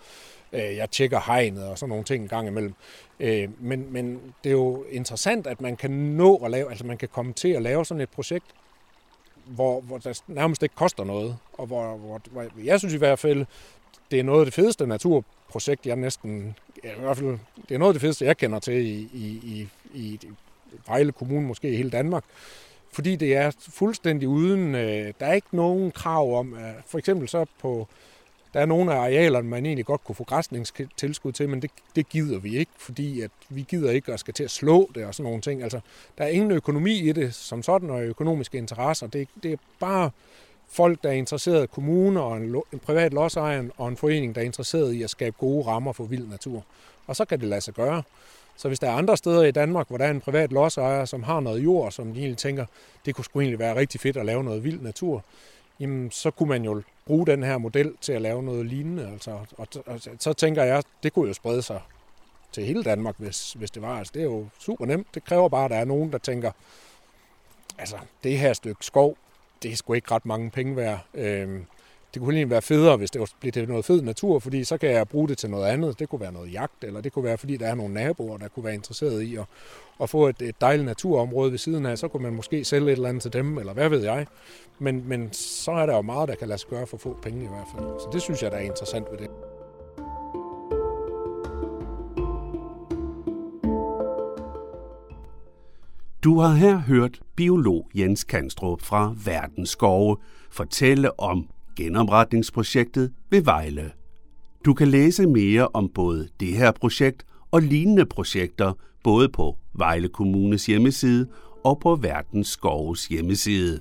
øh, 0.52 0.76
jeg 0.76 0.90
tjekker 0.90 1.20
hegnet 1.26 1.64
og 1.64 1.78
sådan 1.78 1.88
nogle 1.88 2.04
ting 2.04 2.22
en 2.22 2.28
gang 2.28 2.48
imellem. 2.48 2.74
Øh, 3.20 3.48
men, 3.58 3.92
men 3.92 4.20
det 4.44 4.50
er 4.50 4.54
jo 4.54 4.84
interessant, 4.90 5.46
at 5.46 5.60
man 5.60 5.76
kan 5.76 5.90
nå 5.90 6.36
at 6.36 6.50
lave, 6.50 6.70
altså 6.70 6.86
man 6.86 6.98
kan 6.98 7.08
komme 7.08 7.32
til 7.32 7.48
at 7.48 7.62
lave 7.62 7.84
sådan 7.84 8.00
et 8.00 8.10
projekt, 8.10 8.46
hvor, 9.44 9.80
hvor 9.80 9.98
der 9.98 10.22
nærmest 10.26 10.62
ikke 10.62 10.74
koster 10.74 11.04
noget. 11.04 11.36
Og 11.52 11.66
hvor, 11.66 11.96
hvor, 11.96 12.20
hvor 12.30 12.44
jeg 12.64 12.78
synes 12.78 12.94
i 12.94 12.98
hvert 12.98 13.18
fald, 13.18 13.46
det 14.10 14.18
er 14.18 14.24
noget 14.24 14.40
af 14.40 14.46
det 14.46 14.54
fedeste 14.54 14.86
natur 14.86 15.24
projekt, 15.50 15.86
jeg 15.86 15.96
næsten, 15.96 16.54
ja, 16.84 16.90
i 16.96 17.00
hvert 17.00 17.16
fald, 17.16 17.38
det 17.68 17.74
er 17.74 17.78
noget 17.78 17.90
af 17.90 17.94
det 17.94 18.00
fedeste, 18.00 18.24
jeg 18.24 18.36
kender 18.36 18.58
til 18.58 18.74
i, 18.74 19.08
i, 19.12 19.40
i, 19.44 19.68
i 19.94 20.20
Vejle 20.86 21.12
Kommune, 21.12 21.46
måske 21.46 21.70
i 21.70 21.76
hele 21.76 21.90
Danmark. 21.90 22.24
Fordi 22.92 23.16
det 23.16 23.36
er 23.36 23.50
fuldstændig 23.58 24.28
uden, 24.28 24.74
øh, 24.74 25.12
der 25.20 25.26
er 25.26 25.32
ikke 25.32 25.56
nogen 25.56 25.90
krav 25.90 26.38
om, 26.38 26.54
at 26.54 26.74
for 26.86 26.98
eksempel 26.98 27.28
så 27.28 27.46
på, 27.60 27.88
der 28.54 28.60
er 28.60 28.66
nogle 28.66 28.92
af 28.94 28.96
arealerne, 28.96 29.48
man 29.48 29.66
egentlig 29.66 29.86
godt 29.86 30.04
kunne 30.04 30.14
få 30.16 30.24
græsningstilskud 30.24 31.32
til, 31.32 31.48
men 31.48 31.62
det, 31.62 31.70
det 31.96 32.08
gider 32.08 32.38
vi 32.38 32.56
ikke, 32.56 32.72
fordi 32.78 33.20
at 33.20 33.30
vi 33.48 33.66
gider 33.68 33.90
ikke 33.90 34.12
at 34.12 34.20
skal 34.20 34.34
til 34.34 34.44
at 34.44 34.50
slå 34.50 34.90
det 34.94 35.04
og 35.04 35.14
sådan 35.14 35.24
nogle 35.24 35.40
ting. 35.40 35.62
Altså, 35.62 35.80
der 36.18 36.24
er 36.24 36.28
ingen 36.28 36.50
økonomi 36.50 37.08
i 37.08 37.12
det 37.12 37.34
som 37.34 37.62
sådan, 37.62 37.90
og 37.90 38.02
økonomiske 38.02 38.58
interesser. 38.58 39.06
Det, 39.06 39.28
det 39.42 39.52
er 39.52 39.56
bare 39.80 40.10
folk, 40.70 41.02
der 41.02 41.08
er 41.08 41.14
interesseret, 41.14 41.70
kommuner 41.70 42.20
og 42.20 42.36
en, 42.36 42.62
en 42.72 42.78
privat 42.78 43.12
lodsejer 43.12 43.64
og 43.76 43.88
en 43.88 43.96
forening, 43.96 44.34
der 44.34 44.40
er 44.40 44.44
interesseret 44.44 44.92
i 44.92 45.02
at 45.02 45.10
skabe 45.10 45.36
gode 45.38 45.66
rammer 45.66 45.92
for 45.92 46.04
vild 46.04 46.26
natur. 46.26 46.64
Og 47.06 47.16
så 47.16 47.24
kan 47.24 47.40
det 47.40 47.48
lade 47.48 47.60
sig 47.60 47.74
gøre. 47.74 48.02
Så 48.56 48.68
hvis 48.68 48.78
der 48.78 48.88
er 48.88 48.92
andre 48.92 49.16
steder 49.16 49.42
i 49.42 49.50
Danmark, 49.50 49.88
hvor 49.88 49.98
der 49.98 50.04
er 50.04 50.10
en 50.10 50.20
privat 50.20 50.52
lodsejer, 50.52 51.04
som 51.04 51.22
har 51.22 51.40
noget 51.40 51.64
jord, 51.64 51.92
som 51.92 52.12
de 52.12 52.20
egentlig 52.20 52.38
tænker, 52.38 52.66
det 53.06 53.14
kunne 53.14 53.24
sgu 53.24 53.40
egentlig 53.40 53.58
være 53.58 53.76
rigtig 53.76 54.00
fedt 54.00 54.16
at 54.16 54.26
lave 54.26 54.44
noget 54.44 54.64
vild 54.64 54.80
natur, 54.80 55.24
jamen 55.80 56.10
så 56.10 56.30
kunne 56.30 56.48
man 56.48 56.64
jo 56.64 56.82
bruge 57.06 57.26
den 57.26 57.42
her 57.42 57.58
model 57.58 57.94
til 58.00 58.12
at 58.12 58.22
lave 58.22 58.42
noget 58.42 58.66
lignende. 58.66 59.08
Altså, 59.12 59.30
og, 59.58 59.68
og 59.86 60.00
så 60.18 60.32
tænker 60.32 60.64
jeg, 60.64 60.82
det 61.02 61.12
kunne 61.12 61.28
jo 61.28 61.34
sprede 61.34 61.62
sig 61.62 61.80
til 62.52 62.64
hele 62.64 62.84
Danmark, 62.84 63.14
hvis, 63.18 63.52
hvis 63.52 63.70
det 63.70 63.82
var. 63.82 63.98
Altså, 63.98 64.10
det 64.14 64.20
er 64.20 64.24
jo 64.24 64.46
super 64.58 64.86
nemt. 64.86 65.06
Det 65.14 65.24
kræver 65.24 65.48
bare, 65.48 65.64
at 65.64 65.70
der 65.70 65.76
er 65.76 65.84
nogen, 65.84 66.12
der 66.12 66.18
tænker, 66.18 66.50
altså 67.78 67.96
det 68.24 68.38
her 68.38 68.52
stykke 68.52 68.84
skov, 68.84 69.16
det 69.62 69.72
er 69.72 69.76
sgu 69.76 69.92
ikke 69.92 70.10
ret 70.10 70.26
mange 70.26 70.50
penge 70.50 70.76
værd. 70.76 71.06
Øhm, 71.14 71.64
det 72.14 72.22
kunne 72.22 72.34
egentlig 72.34 72.50
være 72.50 72.62
federe, 72.62 72.96
hvis 72.96 73.10
det 73.10 73.32
blev 73.40 73.52
til 73.52 73.68
noget 73.68 73.84
fed 73.84 74.02
natur, 74.02 74.38
fordi 74.38 74.64
så 74.64 74.78
kan 74.78 74.90
jeg 74.90 75.08
bruge 75.08 75.28
det 75.28 75.38
til 75.38 75.50
noget 75.50 75.66
andet. 75.66 75.98
Det 75.98 76.08
kunne 76.08 76.20
være 76.20 76.32
noget 76.32 76.52
jagt, 76.52 76.84
eller 76.84 77.00
det 77.00 77.12
kunne 77.12 77.24
være, 77.24 77.38
fordi 77.38 77.56
der 77.56 77.66
er 77.66 77.74
nogle 77.74 77.94
naboer, 77.94 78.38
der 78.38 78.48
kunne 78.48 78.64
være 78.64 78.74
interesseret 78.74 79.22
i 79.22 79.36
at, 79.36 79.44
at 80.02 80.10
få 80.10 80.28
et, 80.28 80.42
et 80.42 80.60
dejligt 80.60 80.86
naturområde 80.86 81.50
ved 81.50 81.58
siden 81.58 81.86
af. 81.86 81.98
Så 81.98 82.08
kunne 82.08 82.22
man 82.22 82.32
måske 82.32 82.64
sælge 82.64 82.86
et 82.86 82.92
eller 82.92 83.08
andet 83.08 83.22
til 83.22 83.32
dem, 83.32 83.58
eller 83.58 83.72
hvad 83.72 83.88
ved 83.88 84.02
jeg. 84.02 84.26
Men, 84.78 85.08
men 85.08 85.32
så 85.32 85.72
er 85.72 85.86
der 85.86 85.96
jo 85.96 86.02
meget, 86.02 86.28
der 86.28 86.34
kan 86.34 86.48
lade 86.48 86.58
sig 86.58 86.68
gøre 86.70 86.86
for 86.86 86.96
få 86.96 87.18
penge 87.22 87.44
i 87.44 87.48
hvert 87.48 87.66
fald. 87.74 87.84
Så 88.00 88.08
det 88.12 88.22
synes 88.22 88.42
jeg, 88.42 88.50
der 88.50 88.56
er 88.56 88.62
interessant 88.62 89.06
ved 89.10 89.18
det. 89.18 89.30
Du 96.24 96.38
har 96.38 96.54
her 96.54 96.78
hørt 96.78 97.20
biolog 97.36 97.90
Jens 97.94 98.24
Kanstrup 98.24 98.82
fra 98.82 99.14
Verdens 99.24 99.68
Skove 99.68 100.16
fortælle 100.50 101.20
om 101.20 101.48
genopretningsprojektet 101.76 103.12
ved 103.30 103.42
Vejle. 103.42 103.92
Du 104.64 104.74
kan 104.74 104.88
læse 104.88 105.26
mere 105.26 105.68
om 105.68 105.88
både 105.88 106.28
det 106.40 106.48
her 106.48 106.72
projekt 106.72 107.26
og 107.50 107.62
lignende 107.62 108.06
projekter 108.06 108.72
både 109.04 109.28
på 109.28 109.56
Vejle 109.74 110.08
Kommunes 110.08 110.66
hjemmeside 110.66 111.28
og 111.64 111.80
på 111.80 111.96
Verdens 111.96 112.48
Skoves 112.48 113.06
hjemmeside. 113.06 113.80